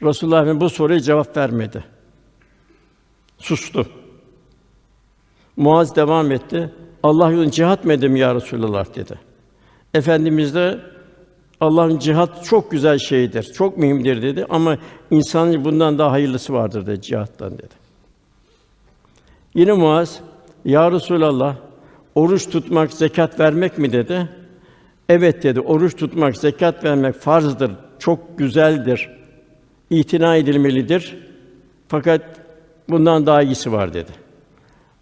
Resulullah 0.01 0.59
bu 0.59 0.69
soruya 0.69 0.99
cevap 0.99 1.37
vermedi. 1.37 1.83
Sustu. 3.37 3.87
Muaz 5.57 5.95
devam 5.95 6.31
etti. 6.31 6.73
Allah 7.03 7.31
yolunda 7.31 7.51
cihat 7.51 7.85
mı 7.85 7.93
edeyim 7.93 8.15
ya 8.15 8.35
Resulullah 8.35 8.95
dedi. 8.95 9.19
Efendimiz 9.93 10.55
de 10.55 10.79
Allah'ın 11.59 11.99
cihat 11.99 12.45
çok 12.45 12.71
güzel 12.71 12.97
şeydir, 12.97 13.43
çok 13.43 13.77
mühimdir 13.77 14.21
dedi 14.21 14.45
ama 14.49 14.77
insanın 15.11 15.65
bundan 15.65 15.97
daha 15.97 16.11
hayırlısı 16.11 16.53
vardır 16.53 16.85
dedi 16.85 17.01
cihattan 17.01 17.57
dedi. 17.57 17.73
Yine 19.53 19.73
Muaz, 19.73 20.19
Ya 20.65 20.91
Resulallah, 20.91 21.55
oruç 22.15 22.49
tutmak, 22.49 22.93
zekat 22.93 23.39
vermek 23.39 23.77
mi 23.77 23.91
dedi. 23.91 24.29
Evet 25.09 25.43
dedi, 25.43 25.59
oruç 25.59 25.95
tutmak, 25.95 26.37
zekat 26.37 26.83
vermek 26.83 27.15
farzdır, 27.15 27.71
çok 27.99 28.37
güzeldir, 28.37 29.09
itina 29.89 30.35
edilmelidir. 30.35 31.17
Fakat 31.87 32.21
bundan 32.89 33.25
daha 33.25 33.41
iyisi 33.41 33.71
var 33.71 33.93
dedi. 33.93 34.11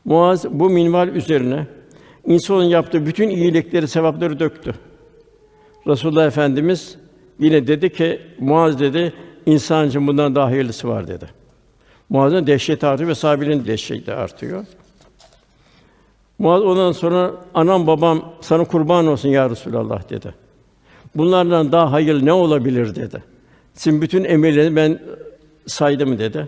Muaz 0.06 0.46
bu 0.50 0.70
minval 0.70 1.08
üzerine 1.08 1.68
insanın 2.26 2.64
yaptığı 2.64 3.06
bütün 3.06 3.30
iyilikleri, 3.30 3.88
sevapları 3.88 4.40
döktü. 4.40 4.76
Resulullah 5.88 6.28
Efendimiz 6.28 6.98
yine 7.40 7.68
dedi 7.68 7.90
ki 7.90 8.22
Muaz 8.40 8.80
dedi 8.80 9.14
insan 9.46 9.88
için 9.88 10.08
bundan 10.08 10.36
daha 10.36 10.46
hayırlısı 10.46 10.88
var 10.88 11.08
dedi. 11.08 11.26
Muaz'ın 12.10 12.48
dehşeti 12.48 12.86
artıyor 12.86 13.10
ve 13.10 13.16
sahabenin 13.16 13.66
dehşeti 13.66 14.14
artıyor. 14.14 14.66
Muaz 16.40 16.62
ondan 16.62 16.92
sonra 16.92 17.32
anam 17.54 17.88
babam 17.88 18.34
sana 18.42 18.64
kurban 18.64 19.08
olsun 19.08 19.30
ya 19.30 19.50
Resulallah 19.50 20.10
dedi. 20.10 20.34
Bunlardan 21.16 21.72
daha 21.72 21.92
hayırlı 21.92 22.26
ne 22.26 22.34
olabilir 22.34 22.96
dedi. 22.96 23.24
Sizin 23.74 24.02
bütün 24.02 24.24
emirleri 24.24 24.76
ben 24.76 25.00
saydım 25.68 26.20
dedi. 26.20 26.48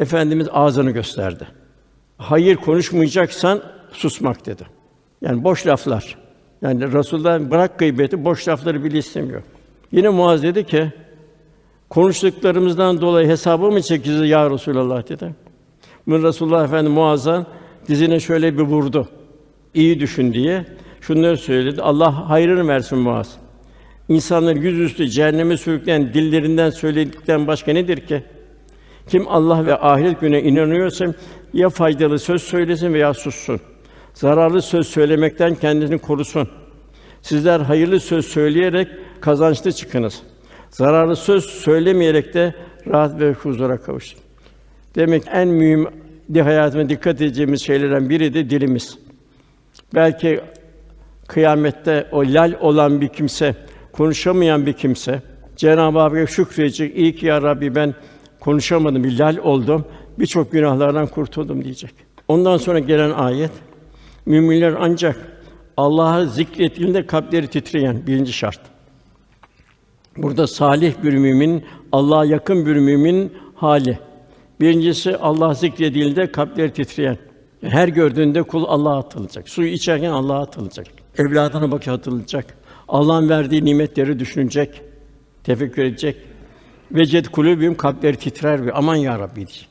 Efendimiz 0.00 0.48
ağzını 0.52 0.90
gösterdi 0.90 1.46
hayır 2.20 2.56
konuşmayacaksan 2.56 3.62
susmak 3.92 4.46
dedi. 4.46 4.62
Yani 5.22 5.44
boş 5.44 5.66
laflar. 5.66 6.16
Yani 6.62 6.92
Resulullah 6.92 7.50
bırak 7.50 7.78
gıybeti, 7.78 8.24
boş 8.24 8.48
lafları 8.48 8.84
bile 8.84 8.98
istemiyor. 8.98 9.42
Yine 9.92 10.08
Muaz 10.08 10.42
dedi 10.42 10.64
ki, 10.64 10.92
konuştuklarımızdan 11.88 13.00
dolayı 13.00 13.28
hesabı 13.28 13.70
mı 13.70 13.82
çekeceğiz 13.82 14.30
ya 14.30 14.50
Resulallah 14.50 15.08
dedi. 15.08 15.34
Bunu 16.06 16.22
Resulullah 16.22 16.64
Efendimiz 16.64 16.96
Muaz'a 16.96 17.46
Dizine 17.88 18.20
şöyle 18.20 18.58
bir 18.58 18.62
vurdu. 18.62 19.08
İyi 19.74 20.00
düşün 20.00 20.32
diye. 20.32 20.66
Şunları 21.00 21.36
söyledi. 21.36 21.82
Allah 21.82 22.30
hayrını 22.30 22.68
versin 22.68 22.98
Muaz. 22.98 23.36
İnsanları 24.10 24.58
yüzüstü 24.58 25.08
cehenneme 25.08 25.56
sürükleyen 25.56 26.14
dillerinden 26.14 26.70
söyledikten 26.70 27.46
başka 27.46 27.72
nedir 27.72 28.06
ki? 28.06 28.22
Kim 29.08 29.28
Allah 29.28 29.66
ve 29.66 29.78
ahiret 29.78 30.20
güne 30.20 30.42
inanıyorsa 30.42 31.14
ya 31.52 31.68
faydalı 31.68 32.18
söz 32.18 32.42
söylesin 32.42 32.94
veya 32.94 33.14
sussun. 33.14 33.60
Zararlı 34.14 34.62
söz 34.62 34.86
söylemekten 34.86 35.54
kendini 35.54 35.98
korusun. 35.98 36.48
Sizler 37.22 37.60
hayırlı 37.60 38.00
söz 38.00 38.26
söyleyerek 38.26 38.88
kazançlı 39.20 39.72
çıkınız. 39.72 40.22
Zararlı 40.70 41.16
söz 41.16 41.44
söylemeyerek 41.44 42.34
de 42.34 42.54
rahat 42.86 43.20
ve 43.20 43.32
huzura 43.32 43.76
kavuşun. 43.76 44.20
Demek 44.94 45.22
en 45.32 45.48
mühim 45.48 45.86
di 46.34 46.42
hayatıma 46.42 46.88
dikkat 46.88 47.20
edeceğimiz 47.20 47.62
şeylerden 47.62 48.10
biri 48.10 48.34
de 48.34 48.50
dilimiz. 48.50 48.98
Belki 49.94 50.40
kıyamette 51.28 52.08
o 52.12 52.20
lal 52.20 52.52
olan 52.60 53.00
bir 53.00 53.08
kimse, 53.08 53.54
konuşamayan 54.00 54.66
bir 54.66 54.72
kimse 54.72 55.22
Cenab-ı 55.56 55.98
Hakk'a 55.98 56.26
şükredecek. 56.26 56.96
İyi 56.96 57.16
ki 57.16 57.26
ya 57.26 57.42
Rabbi 57.42 57.74
ben 57.74 57.94
konuşamadım, 58.40 59.04
bir 59.04 59.18
lal 59.18 59.36
oldum. 59.36 59.84
Birçok 60.18 60.52
günahlardan 60.52 61.06
kurtuldum 61.06 61.64
diyecek. 61.64 61.90
Ondan 62.28 62.56
sonra 62.56 62.78
gelen 62.78 63.10
ayet 63.10 63.50
müminler 64.26 64.74
ancak 64.80 65.16
Allah'ı 65.76 66.28
zikrettiğinde 66.28 67.06
kalpleri 67.06 67.46
titreyen 67.46 68.06
birinci 68.06 68.32
şart. 68.32 68.60
Burada 70.16 70.46
salih 70.46 70.94
bir 71.02 71.14
mümin, 71.14 71.64
Allah'a 71.92 72.24
yakın 72.24 72.66
bir 72.66 72.76
mümin 72.76 73.32
hali. 73.54 73.98
Birincisi 74.60 75.16
Allah 75.16 75.54
zikredildiğinde 75.54 76.32
kalpleri 76.32 76.72
titreyen. 76.72 77.18
Her 77.62 77.88
gördüğünde 77.88 78.42
kul 78.42 78.64
Allah'a 78.68 78.98
atılacak. 78.98 79.48
Suyu 79.48 79.68
içerken 79.68 80.10
Allah'a 80.10 80.42
atılacak. 80.42 80.86
Evladına 81.18 81.72
bakıp 81.72 81.88
atılacak. 81.88 82.59
Allah'ın 82.90 83.28
verdiği 83.28 83.64
nimetleri 83.64 84.18
düşünecek, 84.18 84.82
tefekkür 85.44 85.82
edecek. 85.82 86.16
Veced 86.92 87.26
kulübüm 87.26 87.76
kalpleri 87.76 88.16
titrer 88.16 88.66
ve 88.66 88.72
aman 88.72 88.96
ya 88.96 89.18
Rabbi 89.18 89.36
diyecek. 89.36 89.68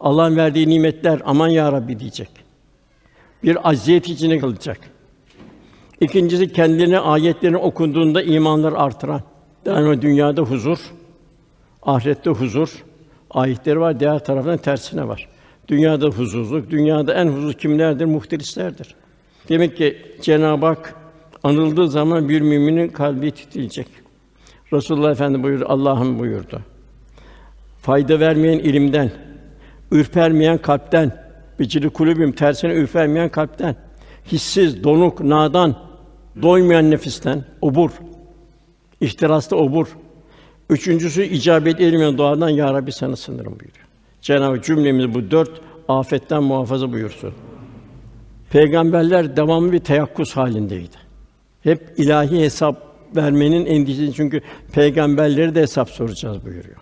Allah'ın 0.00 0.36
verdiği 0.36 0.68
nimetler 0.68 1.22
aman 1.24 1.48
ya 1.48 1.72
Rabbi 1.72 1.98
diyecek. 1.98 2.28
Bir 3.44 3.68
acziyet 3.70 4.08
içine 4.08 4.38
kalacak. 4.38 4.78
İkincisi 6.00 6.52
kendine 6.52 6.98
ayetlerin 6.98 7.54
okunduğunda 7.54 8.22
imanlar 8.22 8.72
artıran. 8.72 9.22
Yani 9.66 10.02
dünyada 10.02 10.42
huzur, 10.42 10.78
ahirette 11.82 12.30
huzur. 12.30 12.84
Ayetleri 13.30 13.80
var, 13.80 14.00
diğer 14.00 14.24
taraftan 14.24 14.56
tersine 14.56 15.08
var. 15.08 15.28
Dünyada 15.68 16.06
huzursuzluk, 16.06 16.70
dünyada 16.70 17.14
en 17.14 17.26
huzur 17.26 17.52
kimlerdir? 17.52 18.04
Muhteristlerdir. 18.04 18.94
Demek 19.48 19.76
ki 19.76 19.98
Cenab-ı 20.22 20.66
Hak 20.66 21.01
anıldığı 21.44 21.88
zaman 21.88 22.28
bir 22.28 22.40
müminin 22.40 22.88
kalbi 22.88 23.30
titreyecek. 23.30 23.86
Resulullah 24.72 25.10
Efendi 25.10 25.42
buyurdu, 25.42 25.64
Allah'ım 25.68 26.18
buyurdu. 26.18 26.60
Fayda 27.80 28.20
vermeyen 28.20 28.58
ilimden, 28.58 29.10
ürpermeyen 29.90 30.58
kalpten, 30.58 31.22
Becili 31.58 31.90
kulübüm 31.90 32.32
tersine 32.32 32.74
ürpermeyen 32.74 33.28
kalpten, 33.28 33.76
hissiz, 34.32 34.84
donuk, 34.84 35.20
nadan, 35.20 35.76
doymayan 36.42 36.90
nefisten, 36.90 37.44
obur, 37.60 37.90
ihtiraslı 39.00 39.56
obur. 39.56 39.86
Üçüncüsü 40.70 41.22
icabet 41.22 41.80
edilmeyen 41.80 42.18
duadan 42.18 42.48
ya 42.48 42.74
Rabbi 42.74 42.92
sana 42.92 43.16
sınırım 43.16 43.52
buyuruyor. 43.52 43.86
Cenab-ı 44.20 44.62
cümlemizi 44.62 45.14
bu 45.14 45.30
dört 45.30 45.50
afetten 45.88 46.42
muhafaza 46.42 46.92
buyursun. 46.92 47.34
Peygamberler 48.50 49.36
devamlı 49.36 49.72
bir 49.72 49.78
teyakkuz 49.78 50.36
halindeydi. 50.36 50.96
Hep 51.62 51.94
ilahi 51.96 52.40
hesap 52.40 52.76
vermenin 53.16 53.66
endişesi 53.66 54.12
çünkü 54.12 54.40
peygamberleri 54.72 55.54
de 55.54 55.60
hesap 55.60 55.90
soracağız 55.90 56.44
buyuruyor. 56.44 56.76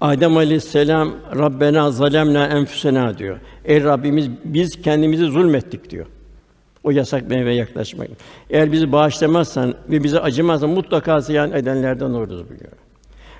Adem 0.00 0.36
Aleyhisselam 0.36 1.14
Rabbena 1.38 1.90
zalemna 1.90 2.46
enfusena 2.46 3.18
diyor. 3.18 3.38
Ey 3.64 3.84
Rabbimiz 3.84 4.30
biz 4.44 4.82
kendimizi 4.82 5.24
zulmettik 5.24 5.90
diyor. 5.90 6.06
O 6.84 6.90
yasak 6.90 7.30
meyve 7.30 7.54
yaklaşmak. 7.54 8.08
Eğer 8.50 8.72
bizi 8.72 8.92
bağışlamazsan 8.92 9.74
ve 9.90 10.04
bize 10.04 10.20
acımazsan 10.20 10.70
mutlaka 10.70 11.20
ziyan 11.20 11.52
edenlerden 11.52 12.10
oluruz 12.10 12.48
buyuruyor. 12.48 12.72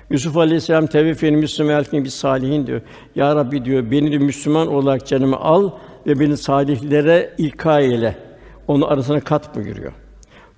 Yusuf 0.09 0.37
Aleyhisselam 0.37 0.87
tevfeni 0.87 1.37
Müslüman 1.37 1.73
elfini 1.73 2.03
bir 2.03 2.09
salihin 2.09 2.67
diyor. 2.67 2.81
Ya 3.15 3.35
Rabbi 3.35 3.65
diyor 3.65 3.91
beni 3.91 4.11
de 4.11 4.17
Müslüman 4.17 4.67
olarak 4.67 5.07
canımı 5.07 5.37
al 5.37 5.71
ve 6.07 6.19
beni 6.19 6.37
salihlere 6.37 7.33
ilka 7.37 7.79
eyle. 7.79 8.15
Onu 8.67 8.87
arasına 8.87 9.19
kat 9.19 9.55
buyuruyor. 9.55 9.91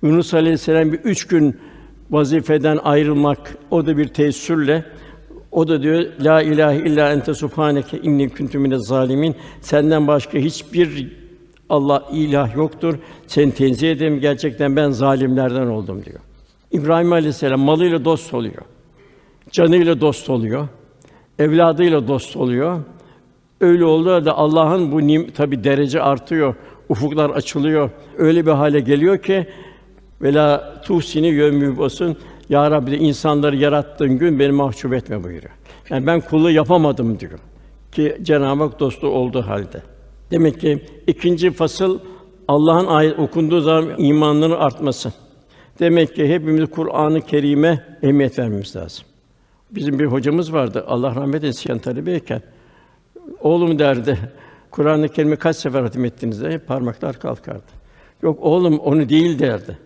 Yunus 0.02 0.34
Aleyhisselam 0.34 0.92
bir 0.92 0.98
üç 0.98 1.26
gün 1.26 1.56
vazifeden 2.10 2.76
ayrılmak 2.76 3.56
o 3.70 3.86
da 3.86 3.96
bir 3.96 4.08
tesirle 4.08 4.84
o 5.52 5.68
da 5.68 5.82
diyor 5.82 6.04
la 6.20 6.42
ilahe 6.42 6.78
illa 6.78 7.12
ente 7.12 7.34
subhaneke 7.34 7.98
inni 7.98 8.28
kuntu 8.28 8.58
minez 8.58 8.86
zalimin. 8.86 9.34
Senden 9.60 10.06
başka 10.06 10.38
hiçbir 10.38 11.12
Allah 11.68 12.04
ilah 12.12 12.56
yoktur. 12.56 12.98
Seni 13.26 13.54
tenzih 13.54 13.90
ederim 13.90 14.20
gerçekten 14.20 14.76
ben 14.76 14.90
zalimlerden 14.90 15.66
oldum 15.66 16.04
diyor. 16.04 16.20
İbrahim 16.72 17.12
Aleyhisselam 17.12 17.60
malıyla 17.60 18.04
dost 18.04 18.34
oluyor. 18.34 18.62
Canıyla 19.50 20.00
dost 20.00 20.30
oluyor. 20.30 20.68
Evladıyla 21.38 22.08
dost 22.08 22.36
oluyor. 22.36 22.80
Öyle 23.60 23.84
oldu 23.84 24.24
da 24.24 24.38
Allah'ın 24.38 24.92
bu 24.92 25.06
nim 25.06 25.30
tabi 25.30 25.64
derece 25.64 26.02
artıyor. 26.02 26.54
Ufuklar 26.88 27.30
açılıyor. 27.30 27.90
Öyle 28.18 28.46
bir 28.46 28.50
hale 28.50 28.80
geliyor 28.80 29.18
ki 29.18 29.46
vela 30.24 30.80
tuhsini 30.84 31.26
yömü 31.26 31.78
basın 31.78 32.16
ya 32.48 32.70
Rabbi 32.70 32.90
de 32.90 32.98
insanları 32.98 33.56
yarattığın 33.56 34.18
gün 34.18 34.38
beni 34.38 34.52
mahcup 34.52 34.92
etme 34.92 35.24
buyuruyor. 35.24 35.52
Yani 35.90 36.06
ben 36.06 36.20
kulu 36.20 36.50
yapamadım 36.50 37.20
diyor. 37.20 37.38
Ki 37.92 38.18
Cenab-ı 38.22 38.62
Hak 38.62 38.80
dostu 38.80 39.06
olduğu 39.08 39.42
halde. 39.42 39.82
Demek 40.30 40.60
ki 40.60 40.82
ikinci 41.06 41.50
fasıl 41.50 41.98
Allah'ın 42.48 42.86
ayet 42.86 43.18
okunduğu 43.18 43.60
zaman 43.60 43.94
imanların 43.98 44.52
artması. 44.52 45.12
Demek 45.78 46.14
ki 46.14 46.28
hepimiz 46.28 46.70
Kur'an-ı 46.70 47.20
Kerim'e 47.20 47.84
ehemmiyet 48.02 48.38
vermemiz 48.38 48.76
lazım. 48.76 49.04
Bizim 49.70 49.98
bir 49.98 50.06
hocamız 50.06 50.52
vardı. 50.52 50.84
Allah 50.86 51.14
rahmet 51.14 51.44
eylesin 51.44 51.78
talebeyken. 51.78 52.42
Oğlum 53.40 53.78
derdi. 53.78 54.18
Kur'an-ı 54.70 55.08
Kerim'i 55.08 55.36
kaç 55.36 55.56
sefer 55.56 55.82
hatim 55.82 56.04
ettiniz 56.04 56.40
diye 56.40 56.58
parmaklar 56.58 57.18
kalkardı. 57.18 57.72
Yok 58.22 58.38
oğlum 58.42 58.78
onu 58.78 59.08
değil 59.08 59.38
derdi. 59.38 59.78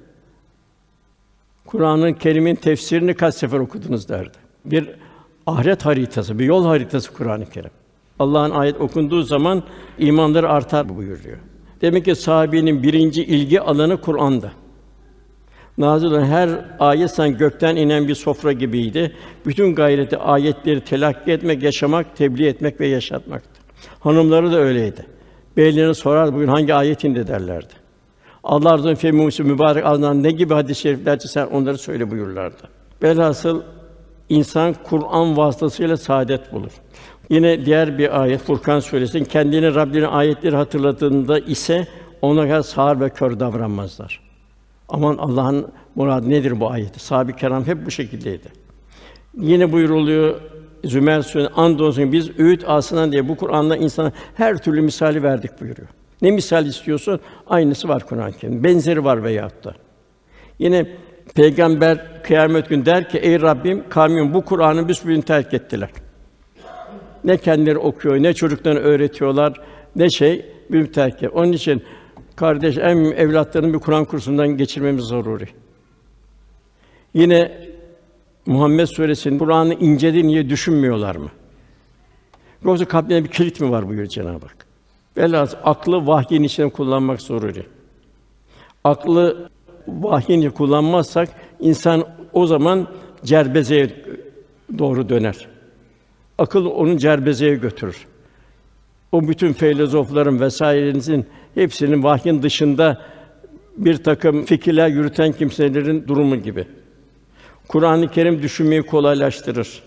Kur'an-ı 1.69 2.19
Kerim'in 2.19 2.55
tefsirini 2.55 3.15
kaç 3.15 3.35
sefer 3.35 3.59
okudunuz 3.59 4.09
derdi. 4.09 4.39
Bir 4.65 4.91
ahiret 5.47 5.85
haritası, 5.85 6.39
bir 6.39 6.45
yol 6.45 6.67
haritası 6.67 7.13
Kur'an-ı 7.13 7.47
Kerim. 7.47 7.71
Allah'ın 8.19 8.51
ayet 8.51 8.81
okunduğu 8.81 9.23
zaman 9.23 9.63
imanları 9.99 10.49
artar 10.49 10.97
buyuruyor. 10.97 11.39
Demek 11.81 12.05
ki 12.05 12.15
sahabenin 12.15 12.83
birinci 12.83 13.25
ilgi 13.25 13.61
alanı 13.61 14.01
Kur'an'da. 14.01 14.51
Nazil 15.79 16.07
olan 16.07 16.25
her 16.25 16.51
ayet 16.79 17.11
sen 17.11 17.39
gökten 17.39 17.77
inen 17.77 18.09
bir 18.09 18.15
sofra 18.15 18.53
gibiydi. 18.53 19.13
Bütün 19.47 19.75
gayreti 19.75 20.17
ayetleri 20.17 20.81
telakki 20.81 21.33
etmek, 21.33 21.63
yaşamak, 21.63 22.17
tebliğ 22.17 22.47
etmek 22.47 22.81
ve 22.81 22.87
yaşatmaktı. 22.87 23.61
Hanımları 24.01 24.53
da 24.53 24.59
öyleydi. 24.59 25.07
Beylerine 25.57 25.95
sorar 25.95 26.35
bugün 26.35 26.49
hangi 26.49 26.75
ayet 26.75 27.05
indi 27.05 27.27
derlerdi. 27.27 27.88
Allah 28.45 28.73
razı 28.73 29.23
olsun 29.23 29.47
mübarek 29.47 29.87
ağzından 29.87 30.23
ne 30.23 30.31
gibi 30.31 30.55
hadis-i 30.55 30.81
şeriflerse 30.81 31.29
sen 31.29 31.47
onları 31.47 31.79
söyle 31.79 32.11
buyurlardı. 32.11 32.63
Velhasıl 33.03 33.63
insan 34.29 34.75
Kur'an 34.85 35.37
vasıtasıyla 35.37 35.97
saadet 35.97 36.53
bulur. 36.53 36.73
Yine 37.31 37.67
diğer 37.67 37.99
bir 37.99 38.23
ayet 38.23 38.41
Furkan 38.41 38.81
suresinin 38.81 39.25
kendini 39.25 39.75
Rabbinin 39.75 40.05
ayetleri 40.05 40.57
hatırladığında 40.57 41.39
ise 41.39 41.87
ona 42.23 42.43
kadar 42.43 42.63
sağır 42.63 43.01
ve 43.01 43.11
kör 43.11 43.41
davranmazlar. 43.41 44.21
Aman 44.89 45.17
Allah'ın 45.17 45.69
muradı 45.95 46.31
nedir 46.31 46.61
bu 46.61 46.71
ayeti? 46.71 47.01
Sahabe-i 47.01 47.37
keram 47.37 47.67
hep 47.67 47.87
bu 47.87 47.91
şekildeydi. 47.91 48.49
Yine 49.37 49.73
buyuruluyor 49.73 50.41
Zümer 50.85 51.23
Suresi 51.23 51.49
andolsun 51.49 52.13
biz 52.13 52.39
öğüt 52.39 52.65
asından 52.69 53.13
diye 53.13 53.29
bu 53.29 53.37
Kur'an'da 53.37 53.77
insana 53.77 54.13
her 54.35 54.59
türlü 54.63 54.81
misali 54.81 55.23
verdik 55.23 55.61
buyuruyor. 55.61 55.89
Ne 56.23 56.31
misal 56.31 56.67
istiyorsun? 56.67 57.21
Aynısı 57.47 57.89
var 57.89 58.07
Kur'an-ı 58.07 58.33
Kerim. 58.33 58.65
Benzeri 58.65 59.05
var 59.05 59.25
veyahut 59.25 59.65
da. 59.65 59.75
Yine 60.59 60.87
Peygamber 61.35 62.23
kıyamet 62.23 62.69
gün 62.69 62.87
der 62.87 63.09
ki: 63.09 63.19
Ey 63.19 63.41
Rabbim, 63.41 63.85
kavmim 63.89 64.35
bu 64.35 64.45
Kur'an'ı 64.45 64.89
büsbütün 64.89 65.21
terk 65.21 65.55
ettiler. 65.55 65.91
Ne 67.25 67.37
kendileri 67.37 67.79
okuyor, 67.79 68.23
ne 68.23 68.35
çocuklarına 68.35 68.81
öğretiyorlar, 68.81 69.61
ne 69.97 70.11
şey 70.11 70.47
bir 70.71 70.93
terk 70.93 71.17
ediyor. 71.17 71.33
Onun 71.33 71.53
için 71.53 71.83
kardeş 72.37 72.79
en 72.79 72.97
evlatlarını 72.97 73.75
bir 73.75 73.79
Kur'an 73.79 74.05
kursundan 74.05 74.49
geçirmemiz 74.49 75.05
zaruri. 75.05 75.49
Yine 77.15 77.69
Muhammed 78.47 78.87
Suresi'nin 78.87 79.39
Kur'an'ı 79.39 79.75
incedi 79.75 80.27
niye 80.27 80.51
düşünmüyorlar 80.51 81.17
mı? 81.17 81.31
Yoksa 82.65 82.85
kalplerine 82.85 83.25
bir 83.25 83.31
kilit 83.31 83.61
mi 83.61 83.71
var 83.71 83.89
buyuruyor 83.89 84.09
Cenab-ı 84.09 84.47
Hak. 84.47 84.68
Velhâsıl 85.19 85.57
aklı 85.65 86.07
vahyin 86.07 86.43
içinde 86.43 86.69
kullanmak 86.69 87.23
zaruri. 87.23 87.63
Aklı 88.85 89.49
vahyin 89.89 90.39
içinde 90.39 90.55
kullanmazsak 90.55 91.29
insan 91.61 92.05
o 92.33 92.47
zaman 92.47 92.87
cerbezeye 93.25 93.91
doğru 94.79 95.09
döner. 95.09 95.49
Akıl 96.39 96.67
onu 96.67 96.99
cerbezeye 96.99 97.55
götürür. 97.55 98.07
O 99.13 99.29
bütün 99.29 99.53
filozofların 99.53 100.41
vesairenizin 100.41 101.27
hepsinin 101.55 102.03
vahyin 102.03 102.43
dışında 102.43 103.03
bir 103.77 103.97
takım 103.97 104.45
fikirler 104.45 104.89
yürüten 104.89 105.33
kimselerin 105.33 106.09
durumu 106.09 106.37
gibi. 106.37 106.67
Kur'an-ı 107.69 108.11
Kerim 108.11 108.43
düşünmeyi 108.43 108.83
kolaylaştırır. 108.83 109.83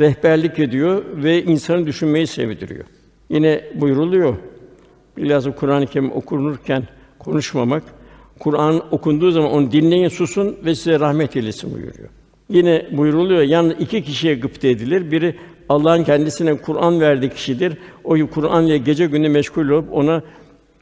Rehberlik 0.00 0.58
ediyor 0.58 1.04
ve 1.14 1.44
insanı 1.44 1.86
düşünmeyi 1.86 2.26
sevdiriyor. 2.26 2.84
Yine 3.30 3.64
buyruluyor. 3.74 4.36
Bilhassa 5.22 5.54
Kur'an-ı 5.54 5.86
Kerim 5.86 6.12
okunurken 6.12 6.82
konuşmamak, 7.18 7.82
Kur'an 8.38 8.82
okunduğu 8.90 9.30
zaman 9.30 9.50
onu 9.50 9.72
dinleyin, 9.72 10.08
susun 10.08 10.56
ve 10.64 10.74
size 10.74 11.00
rahmet 11.00 11.36
eylesin 11.36 11.74
buyuruyor. 11.74 12.08
Yine 12.48 12.86
buyruluyor. 12.92 13.42
Yalnız 13.42 13.74
iki 13.78 14.02
kişiye 14.02 14.34
gıpta 14.34 14.68
edilir. 14.68 15.10
Biri 15.10 15.34
Allah'ın 15.68 16.04
kendisine 16.04 16.56
Kur'an 16.56 17.00
verdiği 17.00 17.30
kişidir. 17.30 17.78
O 18.04 18.16
Kur'an 18.26 18.66
ile 18.66 18.78
gece 18.78 19.06
gündüz 19.06 19.28
meşgul 19.28 19.68
olup 19.68 19.92
ona 19.92 20.22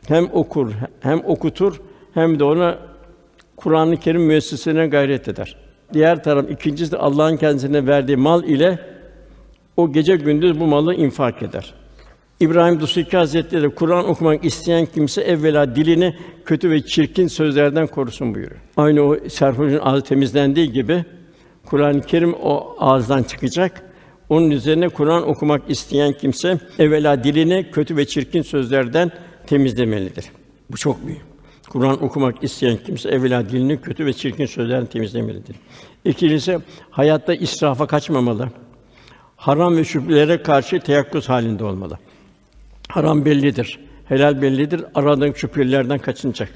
hem 0.09 0.28
okur, 0.32 0.72
hem 1.01 1.22
okutur, 1.24 1.80
hem 2.14 2.39
de 2.39 2.45
ona 2.45 2.78
Kur'an-ı 3.57 3.97
Kerim 3.97 4.22
müessesesine 4.22 4.87
gayret 4.87 5.28
eder. 5.28 5.57
Diğer 5.93 6.22
taraf 6.22 6.51
ikincisi 6.51 6.93
de 6.93 6.97
Allah'ın 6.97 7.37
kendisine 7.37 7.87
verdiği 7.87 8.16
mal 8.16 8.45
ile 8.45 8.78
o 9.76 9.93
gece 9.93 10.16
gündüz 10.16 10.61
bu 10.61 10.66
malı 10.66 10.95
infak 10.95 11.43
eder. 11.43 11.74
İbrahim 12.41 12.80
Dusiki 12.80 13.16
Hazretleri 13.16 13.70
Kur'an 13.70 14.09
okumak 14.09 14.45
isteyen 14.45 14.87
kimse 14.87 15.22
evvela 15.22 15.76
dilini 15.76 16.16
kötü 16.45 16.70
ve 16.70 16.87
çirkin 16.87 17.28
sözlerden 17.28 17.87
korusun 17.87 18.34
buyuruyor. 18.34 18.61
Aynı 18.76 19.03
o 19.03 19.28
serhoşun 19.28 19.78
ağzı 19.82 20.03
temizlendiği 20.03 20.72
gibi 20.72 21.05
Kur'an-ı 21.66 22.03
Kerim 22.03 22.34
o 22.34 22.76
ağızdan 22.78 23.22
çıkacak. 23.22 23.82
Onun 24.28 24.51
üzerine 24.51 24.89
Kur'an 24.89 25.28
okumak 25.28 25.70
isteyen 25.70 26.12
kimse 26.12 26.59
evvela 26.78 27.24
dilini 27.24 27.70
kötü 27.70 27.97
ve 27.97 28.05
çirkin 28.07 28.43
sözlerden 28.43 29.11
temizlemelidir. 29.47 30.24
Bu 30.70 30.76
çok 30.76 31.07
büyük. 31.07 31.22
Kur'an 31.68 32.05
okumak 32.05 32.45
isteyen 32.45 32.76
kimse 32.87 33.09
evvela 33.09 33.49
dilini 33.49 33.80
kötü 33.80 34.07
ve 34.07 34.12
çirkin 34.12 34.47
sözlerden 34.47 34.87
temizlemelidir. 34.87 35.57
İkincisi 36.05 36.59
hayatta 36.91 37.34
israfa 37.34 37.87
kaçmamalı. 37.87 38.49
Haram 39.37 39.76
ve 39.76 39.84
şüphelere 39.84 40.43
karşı 40.43 40.80
teyakkuz 40.80 41.28
halinde 41.28 41.64
olmalı. 41.64 41.99
Haram 42.89 43.24
bellidir, 43.24 43.78
helal 44.05 44.43
bellidir. 44.43 44.84
Aradığın 44.95 45.32
şüphelerden 45.32 45.99
kaçınacak. 45.99 46.49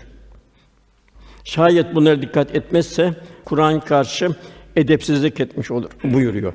Şayet 1.45 1.95
bunlara 1.95 2.23
dikkat 2.23 2.55
etmezse 2.55 3.15
Kur'an 3.45 3.81
karşı 3.81 4.29
edepsizlik 4.77 5.41
etmiş 5.41 5.71
olur 5.71 5.91
buyuruyor. 6.05 6.53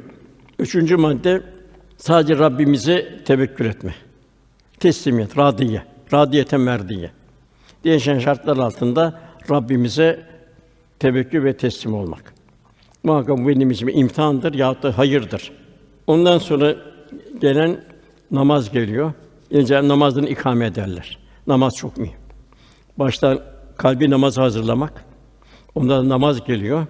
Üçüncü 0.60 0.98
madde 0.98 1.42
sadece 1.98 2.38
Rabbimize 2.40 3.24
tevekkül 3.26 3.66
etme. 3.66 3.96
Teslimiyet, 4.80 5.38
radiye, 5.38 5.84
radiyete 6.14 6.58
merdiye. 6.58 7.12
Değişen 7.84 8.20
şartlar 8.20 8.58
altında 8.58 9.22
Rabbimize 9.52 10.20
tevekkül 11.00 11.44
ve 11.44 11.58
teslim 11.58 11.94
olmak. 11.94 12.34
Muhakkak 13.04 13.38
bu 13.38 13.48
benim 13.48 13.72
için 13.72 13.88
imtihandır 13.88 14.54
yahut 14.54 14.84
da 14.84 14.98
hayırdır. 14.98 15.52
Ondan 16.08 16.38
sonra 16.38 16.76
gelen 17.42 17.84
namaz 18.32 18.72
geliyor. 18.72 19.14
Yine 19.52 19.88
namazını 19.88 20.30
ikame 20.30 20.66
ederler. 20.66 21.20
Namaz 21.48 21.76
çok 21.76 21.98
mühim. 21.98 22.18
Baştan 22.98 23.40
kalbi 23.78 24.10
namaz 24.10 24.38
hazırlamak. 24.38 25.06
Ondan 25.76 26.10
namaz 26.10 26.46
geliyor. 26.46 26.88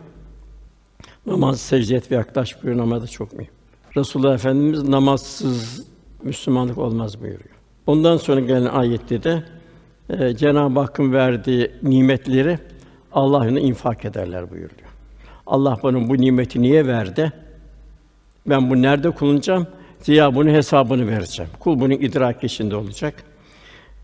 Namaz 1.25 1.61
secde 1.61 2.01
ve 2.11 2.15
yaklaş 2.15 2.63
buyuruyor. 2.63 2.85
Namaz 2.85 3.03
da 3.03 3.07
çok 3.07 3.33
mühim. 3.33 3.51
Resulullah 3.97 4.33
Efendimiz 4.33 4.83
namazsız 4.83 5.87
Müslümanlık 6.23 6.77
olmaz 6.77 7.21
buyuruyor. 7.21 7.55
Ondan 7.87 8.17
sonra 8.17 8.39
gelen 8.39 8.65
ayette 8.65 9.23
de 9.23 9.43
e, 10.09 10.35
Cenab-ı 10.35 10.79
Hakk'ın 10.79 11.13
verdiği 11.13 11.71
nimetleri 11.83 12.59
Allah 13.11 13.47
infak 13.47 14.05
ederler 14.05 14.51
buyuruyor. 14.51 14.89
Allah 15.47 15.77
bana 15.83 16.09
bu 16.09 16.17
nimeti 16.17 16.61
niye 16.61 16.87
verdi? 16.87 17.33
Ben 18.45 18.69
bu 18.69 18.81
nerede 18.81 19.11
kullanacağım? 19.11 19.67
Ziya 20.05 20.35
bunun 20.35 20.49
hesabını 20.49 21.07
vereceğim. 21.07 21.51
Kul 21.59 21.79
bunun 21.79 21.93
idrak 21.93 22.43
içinde 22.43 22.75
olacak. 22.75 23.13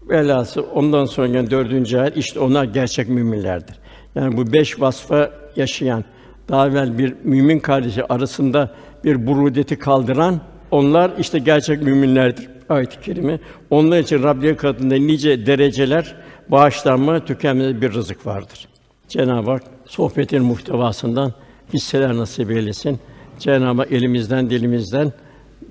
Velhâsıl 0.10 0.64
ondan 0.74 1.06
sonra 1.06 1.28
gelen 1.28 1.52
dördüncü 1.52 1.98
ayet 1.98 2.18
işte 2.18 2.40
onlar 2.40 2.64
gerçek 2.64 3.10
müminlerdir. 3.10 3.76
Yani 4.16 4.38
bu 4.38 4.54
beş 4.54 4.82
vasfa 4.82 5.32
yaşayan 5.56 6.04
daha 6.50 6.68
evvel 6.68 6.98
bir 6.98 7.16
mümin 7.24 7.60
kardeşi 7.60 8.06
arasında 8.06 8.72
bir 9.04 9.28
burudeti 9.28 9.80
kaldıran 9.80 10.42
onlar 10.72 11.12
işte 11.20 11.40
gerçek 11.40 11.82
müminlerdir. 11.82 12.50
Ayet-i 12.70 13.02
kerime. 13.02 13.40
Onlar 13.70 14.00
için 14.00 14.24
Rabbiye 14.24 14.56
katında 14.56 14.96
nice 14.96 15.46
dereceler, 15.46 16.16
bağışlanma, 16.50 17.26
tükenmez 17.26 17.82
bir 17.82 17.94
rızık 17.94 18.26
vardır. 18.26 18.68
Cenab-ı 19.08 19.52
Hak 19.52 19.64
sohbetin 19.86 20.44
muhtevasından 20.44 21.34
hisseler 21.74 22.18
nasip 22.18 22.52
eylesin. 22.52 23.00
Cenab-ı 23.40 23.82
Hak 23.82 23.92
elimizden, 23.92 24.50
dilimizden, 24.50 25.14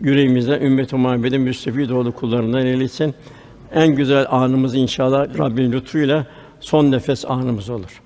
yüreğimizden 0.02 0.60
ümmet-i 0.60 0.96
Muhammed'in 0.96 1.40
müstefid 1.40 1.90
olduğu 1.90 2.12
kullarından 2.12 2.66
eylesin. 2.66 3.14
En 3.74 3.88
güzel 3.88 4.26
anımız 4.30 4.74
inşallah 4.74 5.38
Rabbin 5.38 5.72
lütfuyla 5.72 6.26
son 6.60 6.90
nefes 6.90 7.24
anımız 7.24 7.70
olur. 7.70 8.00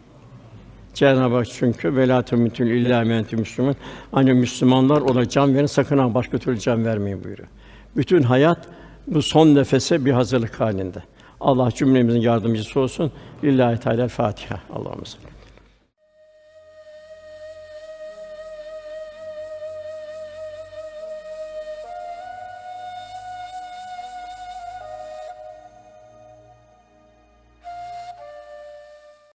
Cenab-ı 0.94 1.34
Hak 1.34 1.46
çünkü 1.46 1.96
velâ 1.96 2.22
temutun 2.22 2.66
illâ 2.66 3.04
mentü 3.04 3.36
müslümün. 3.36 3.76
Hani 4.12 4.32
Müslümanlar 4.32 5.00
ola 5.00 5.28
can 5.28 5.54
verin, 5.54 5.66
sakın 5.66 5.98
ha 5.98 6.14
başka 6.14 6.38
türlü 6.38 6.60
can 6.60 6.84
vermeyin 6.84 7.24
buyuruyor. 7.24 7.48
Bütün 7.96 8.22
hayat 8.22 8.58
bu 9.06 9.22
son 9.22 9.54
nefese 9.54 10.04
bir 10.04 10.12
hazırlık 10.12 10.60
halinde. 10.60 11.02
Allah 11.40 11.70
cümlemizin 11.70 12.20
yardımcısı 12.20 12.80
olsun. 12.80 13.12
Lillahi 13.44 13.80
Teala 13.80 14.08
Fatiha. 14.08 14.60
Allah'ımız. 14.72 15.16